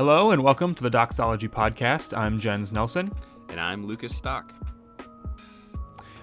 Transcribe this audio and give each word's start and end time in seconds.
Hello 0.00 0.30
and 0.30 0.42
welcome 0.42 0.74
to 0.74 0.82
the 0.82 0.88
Doxology 0.88 1.46
Podcast. 1.46 2.16
I'm 2.16 2.40
Jens 2.40 2.72
Nelson. 2.72 3.12
And 3.50 3.60
I'm 3.60 3.86
Lucas 3.86 4.16
Stock. 4.16 4.54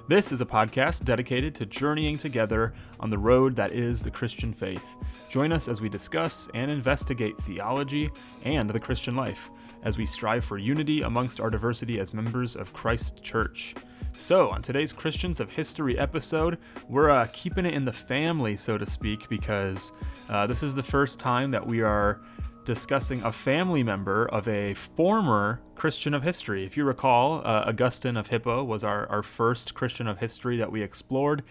This 0.07 0.31
is 0.31 0.41
a 0.41 0.47
podcast 0.47 1.03
dedicated 1.03 1.53
to 1.53 1.67
journeying 1.67 2.17
together 2.17 2.73
on 2.99 3.11
the 3.11 3.19
road 3.19 3.55
that 3.55 3.73
is 3.73 4.01
the 4.01 4.09
Christian 4.09 4.51
faith. 4.51 4.97
Join 5.29 5.51
us 5.51 5.67
as 5.67 5.79
we 5.79 5.89
discuss 5.89 6.49
and 6.55 6.71
investigate 6.71 7.37
theology 7.37 8.09
and 8.41 8.67
the 8.67 8.79
Christian 8.79 9.15
life, 9.15 9.51
as 9.83 9.95
we 9.95 10.07
strive 10.07 10.43
for 10.43 10.57
unity 10.57 11.03
amongst 11.03 11.39
our 11.39 11.51
diversity 11.51 11.99
as 11.99 12.15
members 12.15 12.55
of 12.55 12.73
Christ 12.73 13.21
Church. 13.21 13.75
So, 14.17 14.49
on 14.49 14.63
today's 14.63 14.91
Christians 14.91 15.39
of 15.39 15.51
History 15.51 15.99
episode, 15.99 16.57
we're 16.89 17.11
uh, 17.11 17.27
keeping 17.31 17.67
it 17.67 17.75
in 17.75 17.85
the 17.85 17.93
family, 17.93 18.55
so 18.55 18.79
to 18.79 18.87
speak, 18.87 19.29
because 19.29 19.91
uh, 20.29 20.47
this 20.47 20.63
is 20.63 20.73
the 20.73 20.81
first 20.81 21.19
time 21.19 21.51
that 21.51 21.63
we 21.63 21.81
are 21.81 22.19
discussing 22.67 23.23
a 23.23 23.31
family 23.31 23.81
member 23.81 24.25
of 24.25 24.45
a 24.45 24.73
former 24.73 25.61
Christian 25.75 26.13
of 26.13 26.21
history. 26.21 26.65
If 26.65 26.75
you 26.75 26.83
recall, 26.83 27.39
uh, 27.39 27.63
Augustine 27.65 28.17
of 28.17 28.27
Hippo 28.27 28.61
was 28.61 28.83
our, 28.83 29.07
our 29.07 29.23
first 29.23 29.73
Christian 29.73 30.05
of 30.05 30.19
history 30.19 30.57
that 30.57 30.69
we 30.69 30.83
explored. 30.83 31.43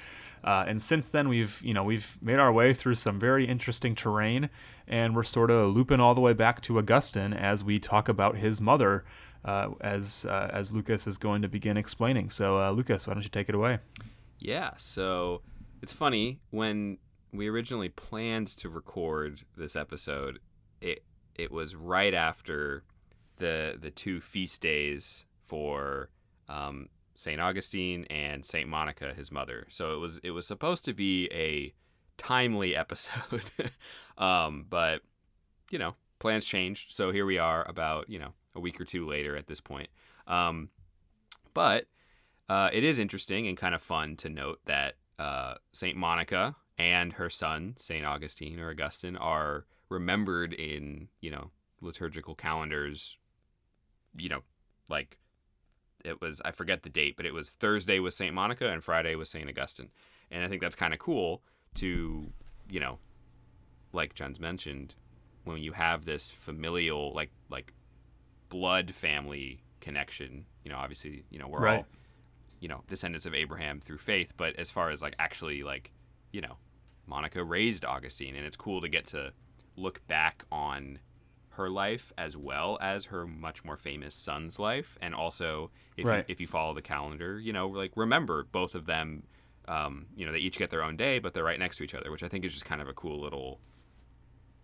Uh, 0.45 0.67
and 0.69 0.81
since 0.81 1.09
then, 1.09 1.31
we've 1.31 1.61
you 1.65 1.73
know 1.73 1.83
we've 1.83 2.19
made 2.21 2.39
our 2.39 2.53
way 2.53 2.75
through 2.75 2.97
some 2.97 3.19
very 3.19 3.47
interesting 3.47 3.95
terrain, 3.95 4.51
and 4.87 5.17
we're 5.17 5.23
sort 5.23 5.51
of 5.51 5.75
looping 5.75 6.01
all 6.01 6.15
the 6.15 6.21
way 6.21 6.35
back 6.35 6.61
to 6.61 6.79
Augustine 6.79 7.33
as 7.33 7.65
we 7.65 7.79
talk 7.79 8.11
about 8.11 8.37
his 8.37 8.61
mother, 8.61 9.03
uh, 9.47 9.71
as 9.81 10.27
uh, 10.27 10.51
as 10.53 10.75
Lucas 10.75 11.07
is 11.07 11.17
going 11.17 11.41
to 11.41 11.49
begin 11.49 11.79
explaining. 11.79 12.29
So, 12.29 12.61
uh, 12.61 12.71
Lucas, 12.73 13.09
why 13.09 13.15
don't 13.15 13.23
you 13.23 13.31
take 13.31 13.49
it 13.49 13.55
away? 13.55 13.79
Yeah. 14.39 14.73
So 14.77 15.41
it's 15.81 15.93
funny 15.93 16.41
when 16.51 16.99
we 17.33 17.49
originally 17.49 17.89
planned 17.89 18.49
to 18.49 18.69
record 18.69 19.43
this 19.57 19.75
episode 19.77 20.41
it 20.81 21.05
it 21.35 21.51
was 21.51 21.75
right 21.75 22.15
after 22.15 22.85
the 23.37 23.77
the 23.81 23.91
two 23.91 24.21
feast 24.21 24.61
days 24.63 25.25
for 25.45 26.11
um, 26.49 26.89
Saint 27.15 27.41
Augustine 27.41 28.05
and 28.11 28.45
Saint 28.45 28.69
Monica, 28.69 29.15
his 29.15 29.33
mother. 29.33 29.67
So 29.69 29.95
it 29.95 29.99
was 29.99 30.19
it 30.23 30.31
was 30.31 30.47
supposed 30.47 30.85
to 30.87 30.93
be 30.93 31.29
a 31.33 31.73
timely 32.17 32.77
episode, 32.77 33.51
um, 34.19 34.67
but 34.69 35.03
you 35.71 35.79
know 35.79 35.95
plans 36.19 36.47
changed. 36.47 36.93
So 36.93 37.11
here 37.13 37.27
we 37.27 37.39
are, 37.39 37.69
about 37.69 38.09
you 38.09 38.19
know 38.19 38.33
a 38.55 38.61
week 38.61 38.81
or 38.81 38.85
two 38.85 39.07
later 39.07 39.37
at 39.37 39.47
this 39.47 39.61
point. 39.61 39.89
Um, 40.27 40.71
but 41.55 41.87
uh, 42.49 42.71
it 42.73 42.85
is 42.85 42.99
interesting 42.99 43.47
and 43.47 43.57
kind 43.57 43.75
of 43.75 43.83
fun 43.83 44.17
to 44.17 44.29
note 44.29 44.61
that 44.67 44.95
uh, 45.19 45.55
Saint 45.73 45.97
Monica 45.97 46.57
and 46.79 47.15
her 47.15 47.31
son 47.31 47.75
Saint 47.79 48.05
Augustine 48.05 48.61
or 48.61 48.71
Augustine 48.71 49.17
are 49.17 49.67
remembered 49.89 50.53
in 50.53 51.09
you 51.21 51.31
know 51.31 51.51
liturgical 51.81 52.35
calendars 52.35 53.17
you 54.17 54.29
know 54.29 54.41
like 54.89 55.19
it 56.05 56.21
was 56.21 56.41
i 56.45 56.51
forget 56.51 56.83
the 56.83 56.89
date 56.89 57.17
but 57.17 57.27
it 57.27 57.35
was 57.35 57.51
thursday 57.51 57.99
with 57.99 58.15
saint 58.15 58.35
monica 58.35 58.69
and 58.69 58.83
friday 58.83 59.15
with 59.15 59.29
saint 59.29 59.49
augustine 59.49 59.91
and 60.31 60.43
i 60.45 60.49
think 60.49 60.61
that's 60.61 60.77
kind 60.77 60.93
of 60.93 60.99
cool 60.99 61.43
to 61.75 62.33
you 62.69 62.81
know 62.81 62.99
like 63.93 64.15
john's 64.15 64.41
mentioned 64.41 64.95
when 65.45 65.59
you 65.59 65.73
have 65.73 66.05
this 66.05 66.31
familial 66.31 67.13
like 67.13 67.31
like 67.51 67.73
blood 68.49 68.95
family 68.95 69.63
connection 69.81 70.47
you 70.65 70.71
know 70.71 70.77
obviously 70.77 71.25
you 71.31 71.39
know 71.39 71.47
we're 71.47 71.61
right. 71.61 71.79
all 71.79 71.87
you 72.61 72.69
know 72.69 72.83
descendants 72.89 73.27
of 73.27 73.35
abraham 73.35 73.81
through 73.81 73.99
faith 73.99 74.33
but 74.37 74.57
as 74.57 74.71
far 74.71 74.91
as 74.91 75.03
like 75.03 75.15
actually 75.19 75.63
like 75.63 75.93
you 76.33 76.41
know 76.41 76.57
monica 77.07 77.43
raised 77.45 77.85
augustine 77.85 78.35
and 78.35 78.45
it's 78.45 78.57
cool 78.57 78.81
to 78.81 78.89
get 78.89 79.07
to 79.07 79.33
look 79.77 80.07
back 80.07 80.45
on 80.51 80.99
her 81.51 81.71
life 81.71 82.13
as 82.19 82.37
well 82.37 82.77
as 82.81 83.07
her 83.07 83.27
much 83.27 83.65
more 83.65 83.77
famous 83.77 84.15
son's 84.15 84.59
life. 84.59 84.99
And 85.01 85.15
also 85.15 85.71
if, 85.97 86.07
right. 86.07 86.19
you, 86.19 86.25
if 86.29 86.41
you 86.41 86.47
follow 86.47 86.75
the 86.75 86.83
calendar 86.83 87.41
you 87.41 87.53
know 87.53 87.69
like 87.69 87.93
remember 87.97 88.45
both 88.53 88.75
of 88.75 88.87
them 88.87 89.23
um, 89.69 90.07
you 90.17 90.27
know 90.27 90.33
they 90.33 90.39
each 90.39 90.59
get 90.59 90.71
their 90.71 90.83
own 90.83 90.97
day 90.97 91.19
but 91.19 91.35
they're 91.35 91.45
right 91.45 91.59
next 91.59 91.79
to 91.79 91.85
each 91.85 91.95
other 91.95 92.11
which 92.11 92.23
i 92.23 92.29
think 92.29 92.45
is 92.45 92.53
just 92.53 92.65
kind 92.65 92.81
of 92.81 92.89
a 92.89 92.93
cool 92.93 93.21
little 93.21 93.59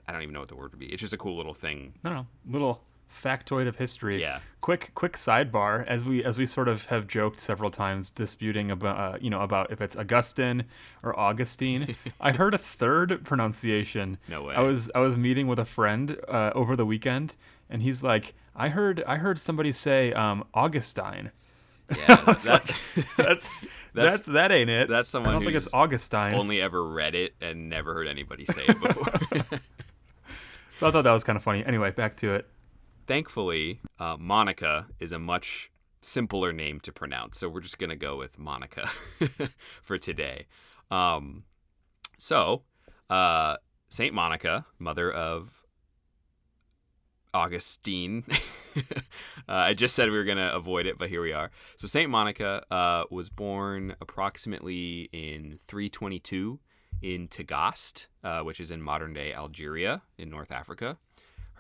i 0.06 0.12
don't 0.12 0.22
even 0.22 0.32
know 0.32 0.40
what 0.40 0.48
the 0.48 0.56
word 0.56 0.70
would 0.72 0.78
be. 0.78 0.86
It's 0.86 1.00
just 1.00 1.12
a 1.12 1.18
cool 1.18 1.36
little 1.36 1.54
thing. 1.54 1.94
No 2.04 2.12
no 2.12 2.26
little 2.46 2.82
factoid 3.12 3.68
of 3.68 3.76
history. 3.76 4.20
Yeah. 4.20 4.40
Quick, 4.60 4.92
quick 4.94 5.14
sidebar. 5.14 5.86
As 5.86 6.04
we 6.04 6.24
as 6.24 6.38
we 6.38 6.46
sort 6.46 6.68
of 6.68 6.86
have 6.86 7.06
joked 7.06 7.40
several 7.40 7.70
times, 7.70 8.10
disputing 8.10 8.70
about 8.70 8.96
uh, 8.96 9.18
you 9.20 9.28
know 9.28 9.40
about 9.40 9.70
if 9.70 9.80
it's 9.80 9.96
Augustine 9.96 10.64
or 11.02 11.18
Augustine. 11.18 11.96
I 12.20 12.32
heard 12.32 12.54
a 12.54 12.58
third 12.58 13.24
pronunciation. 13.24 14.18
No 14.28 14.44
way. 14.44 14.54
I 14.54 14.60
was 14.60 14.90
I 14.94 15.00
was 15.00 15.16
meeting 15.16 15.46
with 15.46 15.58
a 15.58 15.64
friend 15.64 16.16
uh, 16.28 16.52
over 16.54 16.76
the 16.76 16.86
weekend, 16.86 17.36
and 17.68 17.82
he's 17.82 18.02
like, 18.02 18.34
I 18.54 18.68
heard 18.68 19.02
I 19.06 19.16
heard 19.16 19.38
somebody 19.38 19.72
say 19.72 20.12
um, 20.12 20.44
Augustine. 20.54 21.32
Yeah, 21.90 22.06
that, 22.24 22.46
like, 22.46 22.74
that's, 23.16 23.50
that's 23.92 24.20
that 24.26 24.52
ain't 24.52 24.70
it. 24.70 24.88
That's 24.88 25.08
someone. 25.08 25.30
I 25.30 25.32
don't 25.34 25.44
think 25.44 25.56
it's 25.56 25.74
Augustine. 25.74 26.34
Only 26.34 26.60
ever 26.60 26.82
read 26.82 27.14
it 27.14 27.34
and 27.40 27.68
never 27.68 27.94
heard 27.94 28.06
anybody 28.06 28.44
say 28.44 28.64
it 28.66 28.80
before. 28.80 29.58
so 30.76 30.86
I 30.86 30.90
thought 30.92 31.02
that 31.02 31.12
was 31.12 31.24
kind 31.24 31.36
of 31.36 31.42
funny. 31.42 31.64
Anyway, 31.66 31.90
back 31.90 32.16
to 32.18 32.34
it 32.34 32.46
thankfully, 33.06 33.80
uh, 33.98 34.16
Monica 34.18 34.86
is 34.98 35.12
a 35.12 35.18
much 35.18 35.70
simpler 36.00 36.52
name 36.52 36.80
to 36.80 36.92
pronounce, 36.92 37.38
so 37.38 37.48
we're 37.48 37.60
just 37.60 37.78
gonna 37.78 37.96
go 37.96 38.16
with 38.16 38.38
Monica 38.38 38.88
for 39.82 39.98
today. 39.98 40.46
Um, 40.90 41.44
so, 42.18 42.62
uh, 43.08 43.56
Saint 43.88 44.14
Monica, 44.14 44.66
mother 44.78 45.10
of 45.10 45.62
Augustine. 47.34 48.24
uh, 48.76 48.82
I 49.46 49.74
just 49.74 49.94
said 49.94 50.10
we 50.10 50.16
were 50.16 50.24
gonna 50.24 50.52
avoid 50.54 50.86
it, 50.86 50.98
but 50.98 51.08
here 51.08 51.22
we 51.22 51.32
are. 51.32 51.50
So 51.76 51.86
Saint 51.86 52.10
Monica 52.10 52.64
uh, 52.70 53.04
was 53.10 53.30
born 53.30 53.96
approximately 54.00 55.08
in 55.12 55.58
322 55.66 56.60
in 57.00 57.28
Tagaste, 57.28 58.06
uh, 58.22 58.40
which 58.40 58.60
is 58.60 58.70
in 58.70 58.82
modern 58.82 59.12
day 59.12 59.32
Algeria 59.32 60.02
in 60.18 60.30
North 60.30 60.52
Africa. 60.52 60.98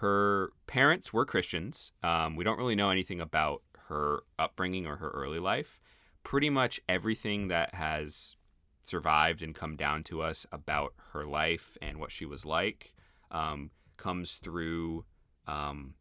Her 0.02 0.50
parents 0.66 1.12
were 1.12 1.24
Christians. 1.24 1.92
Um, 2.02 2.34
we 2.34 2.42
don't 2.42 2.58
really 2.58 2.74
know 2.74 2.90
anything 2.90 3.20
about 3.20 3.62
her 3.86 4.24
upbringing 4.36 4.84
or 4.84 4.96
her 4.96 5.10
early 5.10 5.38
life. 5.38 5.80
Pretty 6.24 6.50
much 6.50 6.80
everything 6.88 7.46
that 7.48 7.76
has 7.76 8.34
survived 8.82 9.44
and 9.44 9.54
come 9.54 9.76
down 9.76 10.02
to 10.02 10.20
us 10.20 10.44
about 10.50 10.92
her 11.12 11.24
life 11.24 11.78
and 11.80 11.98
what 11.98 12.10
she 12.10 12.26
was 12.26 12.44
like 12.44 12.94
um, 13.30 13.70
comes 13.96 14.34
through 14.34 15.04
um, 15.46 15.94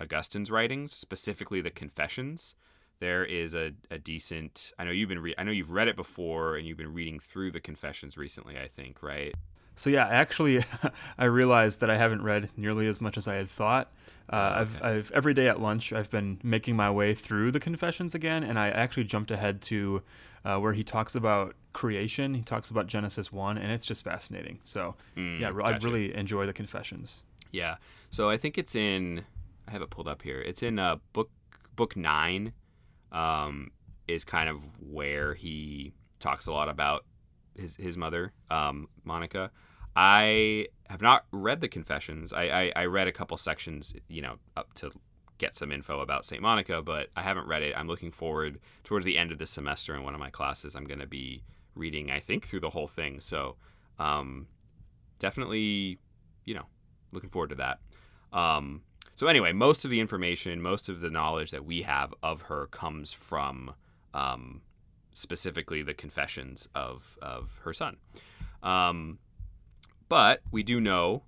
Augustine's 0.00 0.52
writings, 0.52 0.92
specifically 0.92 1.60
the 1.60 1.72
Confessions. 1.72 2.54
There 3.00 3.24
is 3.24 3.52
a, 3.52 3.72
a 3.90 3.98
decent. 3.98 4.70
I 4.78 4.84
know 4.84 4.92
you've 4.92 5.08
been. 5.08 5.18
Re- 5.18 5.34
I 5.36 5.42
know 5.42 5.50
you've 5.50 5.72
read 5.72 5.88
it 5.88 5.96
before, 5.96 6.54
and 6.54 6.68
you've 6.68 6.78
been 6.78 6.94
reading 6.94 7.18
through 7.18 7.50
the 7.50 7.60
Confessions 7.60 8.16
recently. 8.16 8.56
I 8.56 8.68
think, 8.68 9.02
right? 9.02 9.34
So 9.76 9.90
yeah, 9.90 10.06
actually, 10.06 10.64
I 11.18 11.24
realized 11.24 11.80
that 11.80 11.90
I 11.90 11.96
haven't 11.96 12.22
read 12.22 12.50
nearly 12.56 12.86
as 12.86 13.00
much 13.00 13.16
as 13.16 13.28
I 13.28 13.34
had 13.34 13.48
thought. 13.48 13.92
Uh, 14.28 14.36
oh, 14.36 14.60
I've, 14.60 14.82
I've 14.82 15.10
every 15.12 15.34
day 15.34 15.48
at 15.48 15.60
lunch 15.60 15.92
I've 15.92 16.10
been 16.10 16.38
making 16.42 16.76
my 16.76 16.90
way 16.90 17.14
through 17.14 17.50
the 17.52 17.60
Confessions 17.60 18.14
again, 18.14 18.44
and 18.44 18.58
I 18.58 18.68
actually 18.68 19.04
jumped 19.04 19.30
ahead 19.30 19.60
to 19.62 20.02
uh, 20.44 20.58
where 20.58 20.72
he 20.72 20.84
talks 20.84 21.14
about 21.14 21.54
creation. 21.72 22.34
He 22.34 22.42
talks 22.42 22.70
about 22.70 22.86
Genesis 22.86 23.32
one, 23.32 23.58
and 23.58 23.72
it's 23.72 23.86
just 23.86 24.04
fascinating. 24.04 24.60
So 24.62 24.94
mm, 25.16 25.40
yeah, 25.40 25.52
gotcha. 25.52 25.74
I 25.74 25.78
really 25.78 26.14
enjoy 26.14 26.46
the 26.46 26.52
Confessions. 26.52 27.22
Yeah. 27.50 27.76
So 28.10 28.30
I 28.30 28.36
think 28.36 28.58
it's 28.58 28.74
in. 28.74 29.24
I 29.66 29.72
have 29.72 29.82
it 29.82 29.90
pulled 29.90 30.08
up 30.08 30.22
here. 30.22 30.40
It's 30.40 30.62
in 30.62 30.78
uh, 30.78 30.96
book 31.12 31.30
book 31.74 31.96
nine. 31.96 32.52
Um, 33.12 33.72
is 34.06 34.24
kind 34.24 34.48
of 34.48 34.60
where 34.80 35.34
he 35.34 35.92
talks 36.18 36.46
a 36.46 36.52
lot 36.52 36.68
about 36.68 37.04
his 37.60 37.76
his 37.76 37.96
mother, 37.96 38.32
um, 38.50 38.88
Monica. 39.04 39.50
I 39.94 40.66
have 40.88 41.02
not 41.02 41.26
read 41.32 41.60
the 41.60 41.68
Confessions. 41.68 42.32
I, 42.32 42.42
I, 42.42 42.72
I 42.76 42.84
read 42.86 43.08
a 43.08 43.12
couple 43.12 43.36
sections, 43.36 43.92
you 44.08 44.22
know, 44.22 44.36
up 44.56 44.72
to 44.74 44.92
get 45.38 45.56
some 45.56 45.72
info 45.72 46.00
about 46.00 46.26
St. 46.26 46.40
Monica, 46.40 46.82
but 46.82 47.08
I 47.16 47.22
haven't 47.22 47.48
read 47.48 47.62
it. 47.62 47.74
I'm 47.76 47.88
looking 47.88 48.10
forward 48.10 48.60
towards 48.84 49.04
the 49.04 49.18
end 49.18 49.32
of 49.32 49.38
this 49.38 49.50
semester 49.50 49.94
in 49.94 50.02
one 50.02 50.14
of 50.14 50.20
my 50.20 50.30
classes. 50.30 50.76
I'm 50.76 50.84
going 50.84 51.00
to 51.00 51.06
be 51.06 51.42
reading, 51.74 52.10
I 52.10 52.20
think, 52.20 52.46
through 52.46 52.60
the 52.60 52.70
whole 52.70 52.86
thing. 52.86 53.20
So 53.20 53.56
um, 53.98 54.46
definitely, 55.18 55.98
you 56.44 56.54
know, 56.54 56.66
looking 57.10 57.30
forward 57.30 57.50
to 57.50 57.56
that. 57.56 57.78
Um, 58.32 58.82
so 59.16 59.26
anyway, 59.26 59.52
most 59.52 59.84
of 59.84 59.90
the 59.90 60.00
information, 60.00 60.62
most 60.62 60.88
of 60.88 61.00
the 61.00 61.10
knowledge 61.10 61.50
that 61.50 61.64
we 61.64 61.82
have 61.82 62.14
of 62.22 62.42
her 62.42 62.66
comes 62.66 63.12
from 63.12 63.74
um, 64.14 64.62
specifically 65.12 65.82
the 65.82 65.94
confessions 65.94 66.68
of 66.74 67.18
of 67.20 67.60
her 67.64 67.72
son. 67.72 67.96
Um, 68.62 69.18
but 70.08 70.40
we 70.50 70.62
do 70.62 70.80
know, 70.80 71.22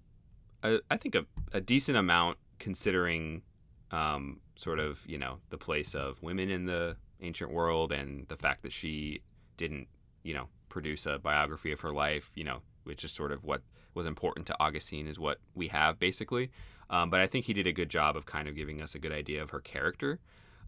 uh, 0.62 0.78
I 0.90 0.96
think, 0.96 1.14
a, 1.14 1.24
a, 1.52 1.60
decent 1.60 1.96
amount 1.96 2.36
considering 2.58 3.42
um, 3.90 4.40
sort 4.56 4.78
of, 4.78 5.04
you 5.08 5.18
know, 5.18 5.38
the 5.50 5.56
place 5.56 5.94
of 5.94 6.22
women 6.22 6.50
in 6.50 6.66
the 6.66 6.96
ancient 7.20 7.52
world 7.52 7.92
and 7.92 8.26
the 8.28 8.36
fact 8.36 8.62
that 8.62 8.72
she 8.72 9.22
didn't, 9.56 9.88
you 10.24 10.34
know, 10.34 10.48
produce 10.68 11.06
a 11.06 11.18
biography 11.18 11.72
of 11.72 11.80
her 11.80 11.92
life, 11.92 12.30
you 12.34 12.44
know, 12.44 12.62
which 12.84 13.04
is 13.04 13.12
sort 13.12 13.32
of 13.32 13.44
what 13.44 13.62
was 13.94 14.06
important 14.06 14.46
to 14.46 14.56
Augustine 14.58 15.06
is 15.06 15.18
what 15.18 15.38
we 15.54 15.68
have 15.68 15.98
basically. 15.98 16.50
Um, 16.90 17.08
but 17.08 17.20
I 17.20 17.26
think 17.26 17.46
he 17.46 17.52
did 17.52 17.66
a 17.66 17.72
good 17.72 17.88
job 17.88 18.16
of 18.16 18.26
kind 18.26 18.48
of 18.48 18.56
giving 18.56 18.82
us 18.82 18.94
a 18.94 18.98
good 18.98 19.12
idea 19.12 19.42
of 19.42 19.50
her 19.50 19.60
character. 19.60 20.18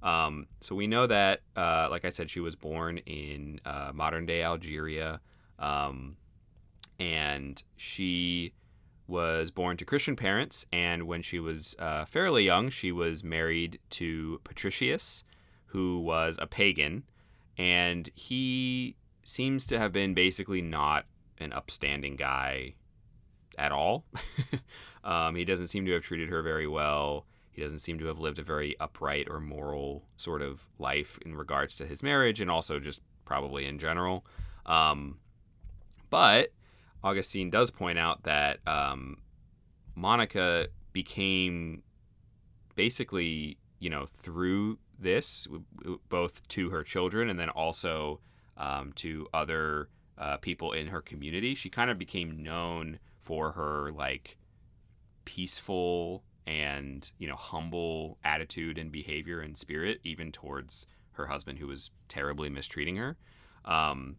Um, 0.05 0.47
so 0.61 0.75
we 0.75 0.87
know 0.87 1.07
that, 1.07 1.41
uh, 1.57 1.89
like 1.91 2.05
I 2.05 2.11
said, 2.11 2.31
she 2.31 2.39
was 2.39 2.55
born 2.55 2.99
in 2.99 3.61
uh, 3.65 3.91
modern 3.95 4.27
day 4.27 4.45
Algeria, 4.45 5.21
um, 5.59 6.19
and 7.01 7.61
she 7.75 8.53
was 9.09 9.51
born 9.51 9.79
to 9.79 9.85
Christian 9.87 10.15
parents. 10.15 10.67
And 10.71 11.05
when 11.05 11.23
she 11.23 11.41
was 11.41 11.75
uh, 11.79 12.05
fairly 12.05 12.45
young, 12.45 12.69
she 12.69 12.93
was 12.93 13.25
married 13.25 13.81
to 13.91 14.41
Patricius, 14.45 15.25
who 15.67 15.99
was 15.99 16.39
a 16.41 16.47
pagan, 16.47 17.05
and 17.57 18.11
he 18.15 18.97
seems 19.25 19.65
to 19.67 19.79
have 19.79 19.93
been 19.93 20.13
basically 20.13 20.61
not 20.61 21.07
an 21.39 21.53
upstanding 21.53 22.17
guy 22.17 22.75
at 23.57 23.73
all. 23.73 24.05
um, 25.05 25.35
he 25.35 25.47
doesn't 25.47 25.69
seem 25.69 25.87
to 25.87 25.93
have 25.93 26.03
treated 26.03 26.29
her 26.29 26.43
very 26.43 26.67
well. 26.67 27.25
He 27.55 27.63
doesn't 27.63 27.79
seem 27.79 27.99
to 28.01 28.07
have 28.07 28.19
lived 28.19 28.41
a 28.41 28.43
very 28.43 28.79
upright 28.81 29.29
or 29.31 29.41
moral 29.41 30.05
sort 30.17 30.43
of 30.43 30.69
life 30.79 31.19
in 31.25 31.37
regards 31.37 31.77
to 31.77 31.87
his 31.87 32.03
marriage 32.03 32.41
and 32.41 32.51
also 32.51 32.81
just 32.81 33.01
probably 33.25 33.65
in 33.65 33.79
general. 33.79 34.27
Um, 34.67 35.19
but 36.11 36.53
Augustine 37.03 37.51
does 37.51 37.71
point 37.71 37.99
out 37.99 38.25
that 38.25 38.59
um, 38.67 39.19
Monica 39.95 40.67
became 40.93 41.83
basically, 42.75 43.59
you 43.79 43.89
know, 43.89 44.05
through 44.05 44.79
this, 44.99 45.47
both 46.09 46.47
to 46.49 46.71
her 46.71 46.83
children 46.83 47.31
and 47.31 47.39
then 47.39 47.51
also 47.51 48.21
um, 48.57 48.93
to 48.95 49.29
other 49.33 49.89
uh, 50.19 50.39
people 50.39 50.73
in 50.73 50.89
her 50.89 51.01
community, 51.01 51.55
she 51.55 51.71
kind 51.71 51.91
of 51.91 51.99
became 51.99 52.43
known 52.43 52.99
for 53.21 53.53
her 53.53 53.93
like 53.93 54.37
peaceful 55.25 56.23
and 56.47 57.11
you 57.19 57.27
know 57.27 57.37
humble 57.37 58.19
attitude 58.25 58.79
and 58.79 58.93
behavior 58.93 59.41
and 59.41 59.57
spirit 59.57 60.01
even 60.05 60.31
towards 60.31 60.87
her 61.13 61.27
husband 61.27 61.59
who 61.59 61.67
was 61.67 61.91
terribly 62.09 62.49
mistreating 62.49 62.97
her. 62.97 63.17
Um, 63.65 64.17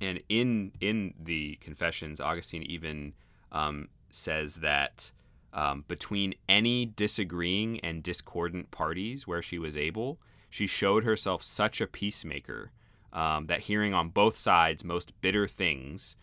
and 0.00 0.20
in 0.28 0.72
in 0.80 1.14
the 1.18 1.56
confessions 1.56 2.20
augustine 2.20 2.62
even 2.62 3.14
um, 3.52 3.88
says 4.10 4.56
that 4.56 5.10
um, 5.52 5.84
between 5.88 6.34
any 6.48 6.84
disagreeing 6.84 7.80
and 7.80 8.02
discordant 8.02 8.70
parties 8.70 9.26
where 9.26 9.42
she 9.42 9.58
was 9.58 9.76
able 9.76 10.18
she 10.50 10.66
showed 10.66 11.04
herself 11.04 11.42
such 11.42 11.80
a 11.80 11.86
peacemaker 11.86 12.70
um, 13.12 13.46
that 13.46 13.60
hearing 13.60 13.94
on 13.94 14.10
both 14.10 14.36
sides 14.36 14.84
most 14.84 15.18
bitter 15.20 15.48
things 15.48 16.16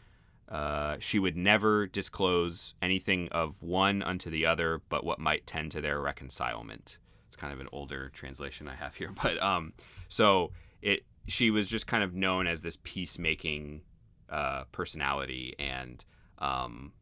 uh, 0.53 0.97
she 0.99 1.17
would 1.17 1.35
never 1.35 1.87
disclose 1.87 2.75
anything 2.79 3.27
of 3.29 3.63
one 3.63 4.03
unto 4.03 4.29
the 4.29 4.45
other, 4.45 4.83
but 4.87 5.03
what 5.03 5.17
might 5.17 5.47
tend 5.47 5.71
to 5.71 5.81
their 5.81 5.99
reconcilement. 5.99 6.99
It's 7.27 7.35
kind 7.35 7.51
of 7.51 7.59
an 7.59 7.67
older 7.71 8.09
translation 8.09 8.67
I 8.67 8.75
have 8.75 8.95
here, 8.95 9.09
but 9.23 9.41
um, 9.41 9.73
so 10.07 10.51
it 10.83 11.05
she 11.27 11.49
was 11.49 11.67
just 11.67 11.87
kind 11.87 12.03
of 12.03 12.13
known 12.13 12.45
as 12.45 12.61
this 12.61 12.77
peacemaking 12.83 13.81
uh, 14.29 14.65
personality, 14.71 15.55
and 15.57 16.05
um, 16.37 16.93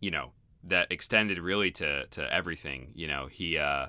you 0.00 0.10
know 0.10 0.32
that 0.64 0.92
extended 0.92 1.38
really 1.38 1.70
to 1.70 2.06
to 2.08 2.32
everything. 2.32 2.92
You 2.94 3.08
know, 3.08 3.26
he. 3.26 3.56
Uh, 3.56 3.86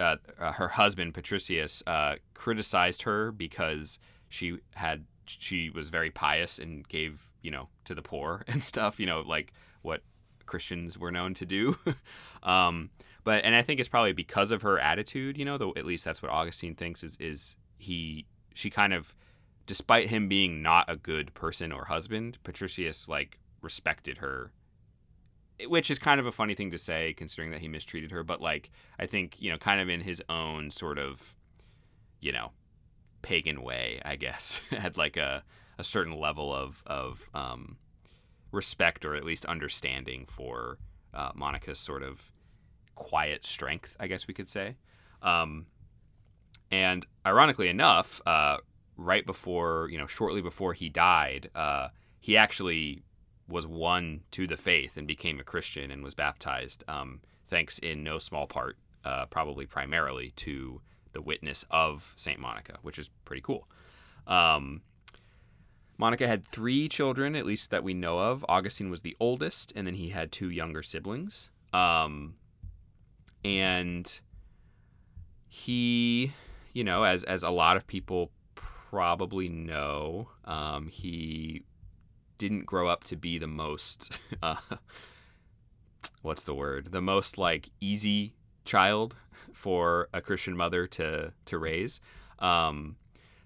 uh, 0.00 0.14
uh, 0.38 0.52
her 0.52 0.68
husband 0.68 1.12
Patricius 1.12 1.82
uh, 1.84 2.14
criticized 2.32 3.02
her 3.02 3.32
because 3.32 3.98
she 4.28 4.58
had 4.74 5.06
she 5.28 5.70
was 5.70 5.88
very 5.88 6.10
pious 6.10 6.58
and 6.58 6.86
gave 6.88 7.32
you 7.42 7.50
know 7.50 7.68
to 7.84 7.94
the 7.94 8.02
poor 8.02 8.44
and 8.48 8.62
stuff 8.62 8.98
you 8.98 9.06
know 9.06 9.20
like 9.20 9.52
what 9.82 10.02
christians 10.46 10.98
were 10.98 11.12
known 11.12 11.34
to 11.34 11.46
do. 11.46 11.76
Um, 12.40 12.90
but 13.24 13.44
and 13.44 13.56
i 13.56 13.62
think 13.62 13.80
it's 13.80 13.88
probably 13.88 14.12
because 14.12 14.52
of 14.52 14.62
her 14.62 14.78
attitude 14.78 15.36
you 15.36 15.44
know 15.44 15.58
though 15.58 15.74
at 15.76 15.84
least 15.84 16.04
that's 16.04 16.22
what 16.22 16.30
augustine 16.30 16.76
thinks 16.76 17.02
is 17.02 17.16
is 17.18 17.56
he 17.78 18.26
she 18.54 18.70
kind 18.70 18.94
of 18.94 19.12
despite 19.66 20.08
him 20.08 20.28
being 20.28 20.62
not 20.62 20.88
a 20.88 20.96
good 20.96 21.34
person 21.34 21.72
or 21.72 21.86
husband 21.86 22.38
patricius 22.44 23.08
like 23.08 23.38
respected 23.62 24.18
her. 24.18 24.52
Which 25.66 25.90
is 25.90 25.98
kind 25.98 26.20
of 26.20 26.26
a 26.26 26.32
funny 26.32 26.54
thing 26.54 26.70
to 26.70 26.78
say 26.78 27.12
considering 27.14 27.50
that 27.50 27.60
he 27.60 27.66
mistreated 27.66 28.12
her 28.12 28.22
but 28.22 28.40
like 28.40 28.70
i 29.00 29.06
think 29.06 29.34
you 29.40 29.50
know 29.50 29.58
kind 29.58 29.80
of 29.80 29.88
in 29.88 30.00
his 30.00 30.22
own 30.28 30.70
sort 30.70 30.98
of 30.98 31.34
you 32.20 32.30
know 32.30 32.52
pagan 33.22 33.62
way, 33.62 34.00
I 34.04 34.16
guess, 34.16 34.60
had 34.70 34.96
like 34.96 35.16
a, 35.16 35.44
a 35.78 35.84
certain 35.84 36.18
level 36.18 36.54
of, 36.54 36.82
of 36.86 37.30
um, 37.34 37.76
respect 38.52 39.04
or 39.04 39.14
at 39.14 39.24
least 39.24 39.44
understanding 39.44 40.26
for 40.26 40.78
uh, 41.14 41.30
Monica's 41.34 41.78
sort 41.78 42.02
of 42.02 42.30
quiet 42.94 43.46
strength, 43.46 43.96
I 44.00 44.06
guess 44.06 44.26
we 44.26 44.34
could 44.34 44.48
say. 44.48 44.76
Um, 45.22 45.66
and 46.70 47.06
ironically 47.26 47.68
enough, 47.68 48.20
uh, 48.26 48.58
right 48.96 49.24
before, 49.24 49.88
you 49.90 49.98
know, 49.98 50.06
shortly 50.06 50.42
before 50.42 50.74
he 50.74 50.88
died, 50.88 51.50
uh, 51.54 51.88
he 52.20 52.36
actually 52.36 53.02
was 53.48 53.66
won 53.66 54.20
to 54.32 54.46
the 54.46 54.56
faith 54.56 54.96
and 54.96 55.06
became 55.06 55.40
a 55.40 55.44
Christian 55.44 55.90
and 55.90 56.02
was 56.02 56.14
baptized, 56.14 56.84
um, 56.88 57.20
thanks 57.48 57.78
in 57.78 58.04
no 58.04 58.18
small 58.18 58.46
part, 58.46 58.76
uh, 59.04 59.24
probably 59.26 59.64
primarily 59.64 60.32
to 60.36 60.82
the 61.12 61.22
witness 61.22 61.64
of 61.70 62.14
Saint 62.16 62.38
Monica, 62.38 62.78
which 62.82 62.98
is 62.98 63.10
pretty 63.24 63.42
cool. 63.42 63.68
Um, 64.26 64.82
Monica 65.96 66.28
had 66.28 66.44
three 66.44 66.88
children, 66.88 67.34
at 67.34 67.44
least 67.44 67.70
that 67.70 67.82
we 67.82 67.92
know 67.92 68.18
of. 68.18 68.44
Augustine 68.48 68.90
was 68.90 69.00
the 69.00 69.16
oldest, 69.18 69.72
and 69.74 69.86
then 69.86 69.94
he 69.94 70.10
had 70.10 70.30
two 70.30 70.48
younger 70.48 70.82
siblings. 70.82 71.50
Um, 71.72 72.36
and 73.44 74.20
he, 75.48 76.32
you 76.72 76.84
know, 76.84 77.02
as 77.02 77.24
as 77.24 77.42
a 77.42 77.50
lot 77.50 77.76
of 77.76 77.86
people 77.86 78.30
probably 78.54 79.48
know, 79.48 80.28
um, 80.44 80.88
he 80.88 81.64
didn't 82.38 82.64
grow 82.64 82.88
up 82.88 83.02
to 83.04 83.16
be 83.16 83.36
the 83.38 83.48
most, 83.48 84.16
uh, 84.42 84.56
what's 86.22 86.44
the 86.44 86.54
word? 86.54 86.92
The 86.92 87.02
most 87.02 87.38
like 87.38 87.70
easy 87.80 88.34
child 88.64 89.16
for 89.52 90.08
a 90.12 90.20
Christian 90.20 90.56
mother 90.56 90.86
to 90.86 91.32
to 91.46 91.58
raise. 91.58 92.00
Um, 92.38 92.96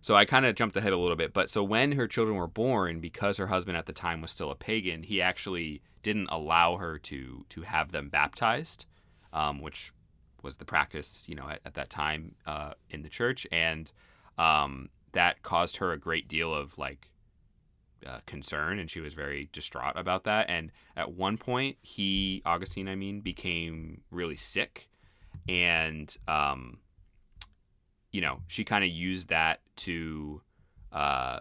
so 0.01 0.17
I 0.17 0.25
kind 0.25 0.45
of 0.45 0.57
jumped 0.57 0.77
ahead 0.77 0.93
a 0.93 0.97
little 0.99 1.17
bit, 1.17 1.33
but 1.33 1.49
so 1.49 1.63
when 1.63 1.93
her 1.93 2.09
children 2.09 2.37
were 2.37 2.49
born, 2.49 2.99
because 2.99 3.37
her 3.37 3.47
husband 3.47 3.77
at 3.77 3.87
the 3.87 3.93
time 3.93 4.21
was 4.21 4.33
still 4.33 4.51
a 4.51 4.57
pagan, 4.57 5.05
he 5.05 5.23
actually 5.23 5.81
didn't 6.03 6.29
allow 6.31 6.77
her 6.77 6.99
to 6.99 7.45
to 7.49 7.63
have 7.63 7.93
them 7.93 8.09
baptized, 8.09 8.87
um, 9.33 9.61
which 9.61 9.93
was 10.43 10.57
the 10.57 10.65
practice, 10.65 11.27
you 11.29 11.37
know, 11.37 11.49
at, 11.49 11.61
at 11.65 11.75
that 11.75 11.89
time 11.89 12.35
uh, 12.47 12.73
in 12.91 13.03
the 13.03 13.09
church, 13.09 13.47
and 13.53 13.93
um, 14.39 14.89
that 15.13 15.43
caused 15.43 15.77
her 15.77 15.93
a 15.93 15.99
great 15.99 16.27
deal 16.27 16.53
of 16.53 16.77
like 16.79 17.13
uh, 18.05 18.19
concern, 18.27 18.79
and 18.79 18.91
she 18.91 19.01
was 19.01 19.15
very 19.15 19.49
distraught 19.53 19.97
about 19.97 20.25
that. 20.25 20.51
And 20.51 20.73
at 20.97 21.13
one 21.13 21.39
point, 21.39 21.77
he 21.81 22.43
Augustine, 22.45 22.89
I 22.89 22.97
mean, 22.97 23.21
became 23.21 24.01
really 24.11 24.37
sick, 24.37 24.89
and 25.49 26.15
um, 26.29 26.79
you 28.13 28.21
know, 28.21 28.41
she 28.47 28.65
kind 28.65 28.85
of 28.85 28.91
used 28.91 29.31
that 29.31 29.61
to, 29.77 30.43
uh, 30.93 31.41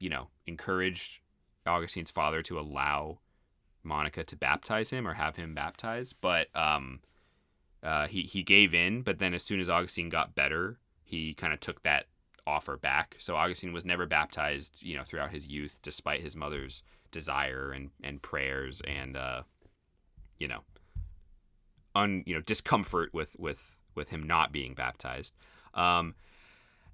you 0.00 0.10
know, 0.10 0.28
encourage 0.46 1.22
Augustine's 1.66 2.10
father 2.10 2.42
to 2.42 2.58
allow 2.58 3.20
Monica 3.84 4.24
to 4.24 4.36
baptize 4.36 4.90
him 4.90 5.06
or 5.06 5.14
have 5.14 5.36
him 5.36 5.54
baptized, 5.54 6.16
but 6.20 6.48
um, 6.54 7.00
uh, 7.82 8.08
he 8.08 8.22
he 8.22 8.42
gave 8.42 8.74
in. 8.74 9.02
But 9.02 9.18
then, 9.18 9.32
as 9.32 9.44
soon 9.44 9.60
as 9.60 9.68
Augustine 9.68 10.08
got 10.08 10.34
better, 10.34 10.78
he 11.04 11.34
kind 11.34 11.52
of 11.52 11.60
took 11.60 11.82
that 11.84 12.06
offer 12.46 12.76
back. 12.76 13.16
So 13.18 13.36
Augustine 13.36 13.72
was 13.72 13.84
never 13.84 14.06
baptized, 14.06 14.82
you 14.82 14.96
know, 14.96 15.04
throughout 15.04 15.30
his 15.30 15.46
youth, 15.46 15.78
despite 15.82 16.20
his 16.20 16.34
mother's 16.34 16.82
desire 17.12 17.70
and 17.70 17.90
and 18.02 18.20
prayers 18.20 18.82
and 18.86 19.16
uh, 19.16 19.42
you 20.38 20.48
know 20.48 20.62
un 21.94 22.22
you 22.26 22.34
know 22.34 22.40
discomfort 22.40 23.12
with 23.12 23.36
with 23.38 23.76
with 23.94 24.08
him 24.08 24.22
not 24.22 24.52
being 24.52 24.74
baptized. 24.74 25.34
Um, 25.74 26.14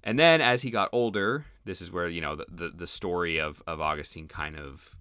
and 0.03 0.17
then 0.17 0.41
as 0.41 0.63
he 0.63 0.71
got 0.71 0.89
older, 0.91 1.45
this 1.65 1.81
is 1.81 1.91
where 1.91 2.07
you 2.07 2.21
know 2.21 2.35
the, 2.35 2.45
the, 2.49 2.69
the 2.69 2.87
story 2.87 3.39
of 3.39 3.61
of 3.67 3.81
Augustine 3.81 4.27
kind 4.27 4.57
of 4.57 4.95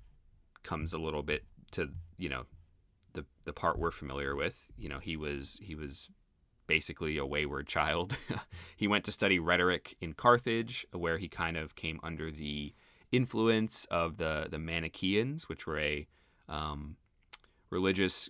comes 0.62 0.92
a 0.92 0.99
little 0.99 1.23
bit 1.23 1.45
to 1.73 1.90
you 2.19 2.28
know 2.28 2.45
the 3.12 3.25
the 3.45 3.52
part 3.52 3.78
we're 3.78 3.90
familiar 3.90 4.35
with. 4.37 4.71
You 4.76 4.88
know, 4.88 4.99
he 4.99 5.16
was 5.16 5.59
he 5.62 5.75
was 5.75 6.09
basically 6.66 7.19
a 7.19 7.26
wayward 7.26 7.66
child. 7.66 8.16
he 8.76 8.87
went 8.87 9.04
to 9.04 9.12
study 9.12 9.38
rhetoric 9.38 9.97
in 10.00 10.12
Carthage, 10.12 10.87
where 10.92 11.19
he 11.19 11.28
kind 11.28 11.57
of 11.57 11.75
came 11.75 11.99
under 12.02 12.30
the 12.30 12.75
influence 13.12 13.87
of 13.87 14.19
the 14.19 14.49
the 14.50 14.59
Manichaeans, 14.59 15.49
which 15.49 15.66
were 15.66 15.78
a 15.78 16.07
um, 16.49 16.97
religious 17.71 18.28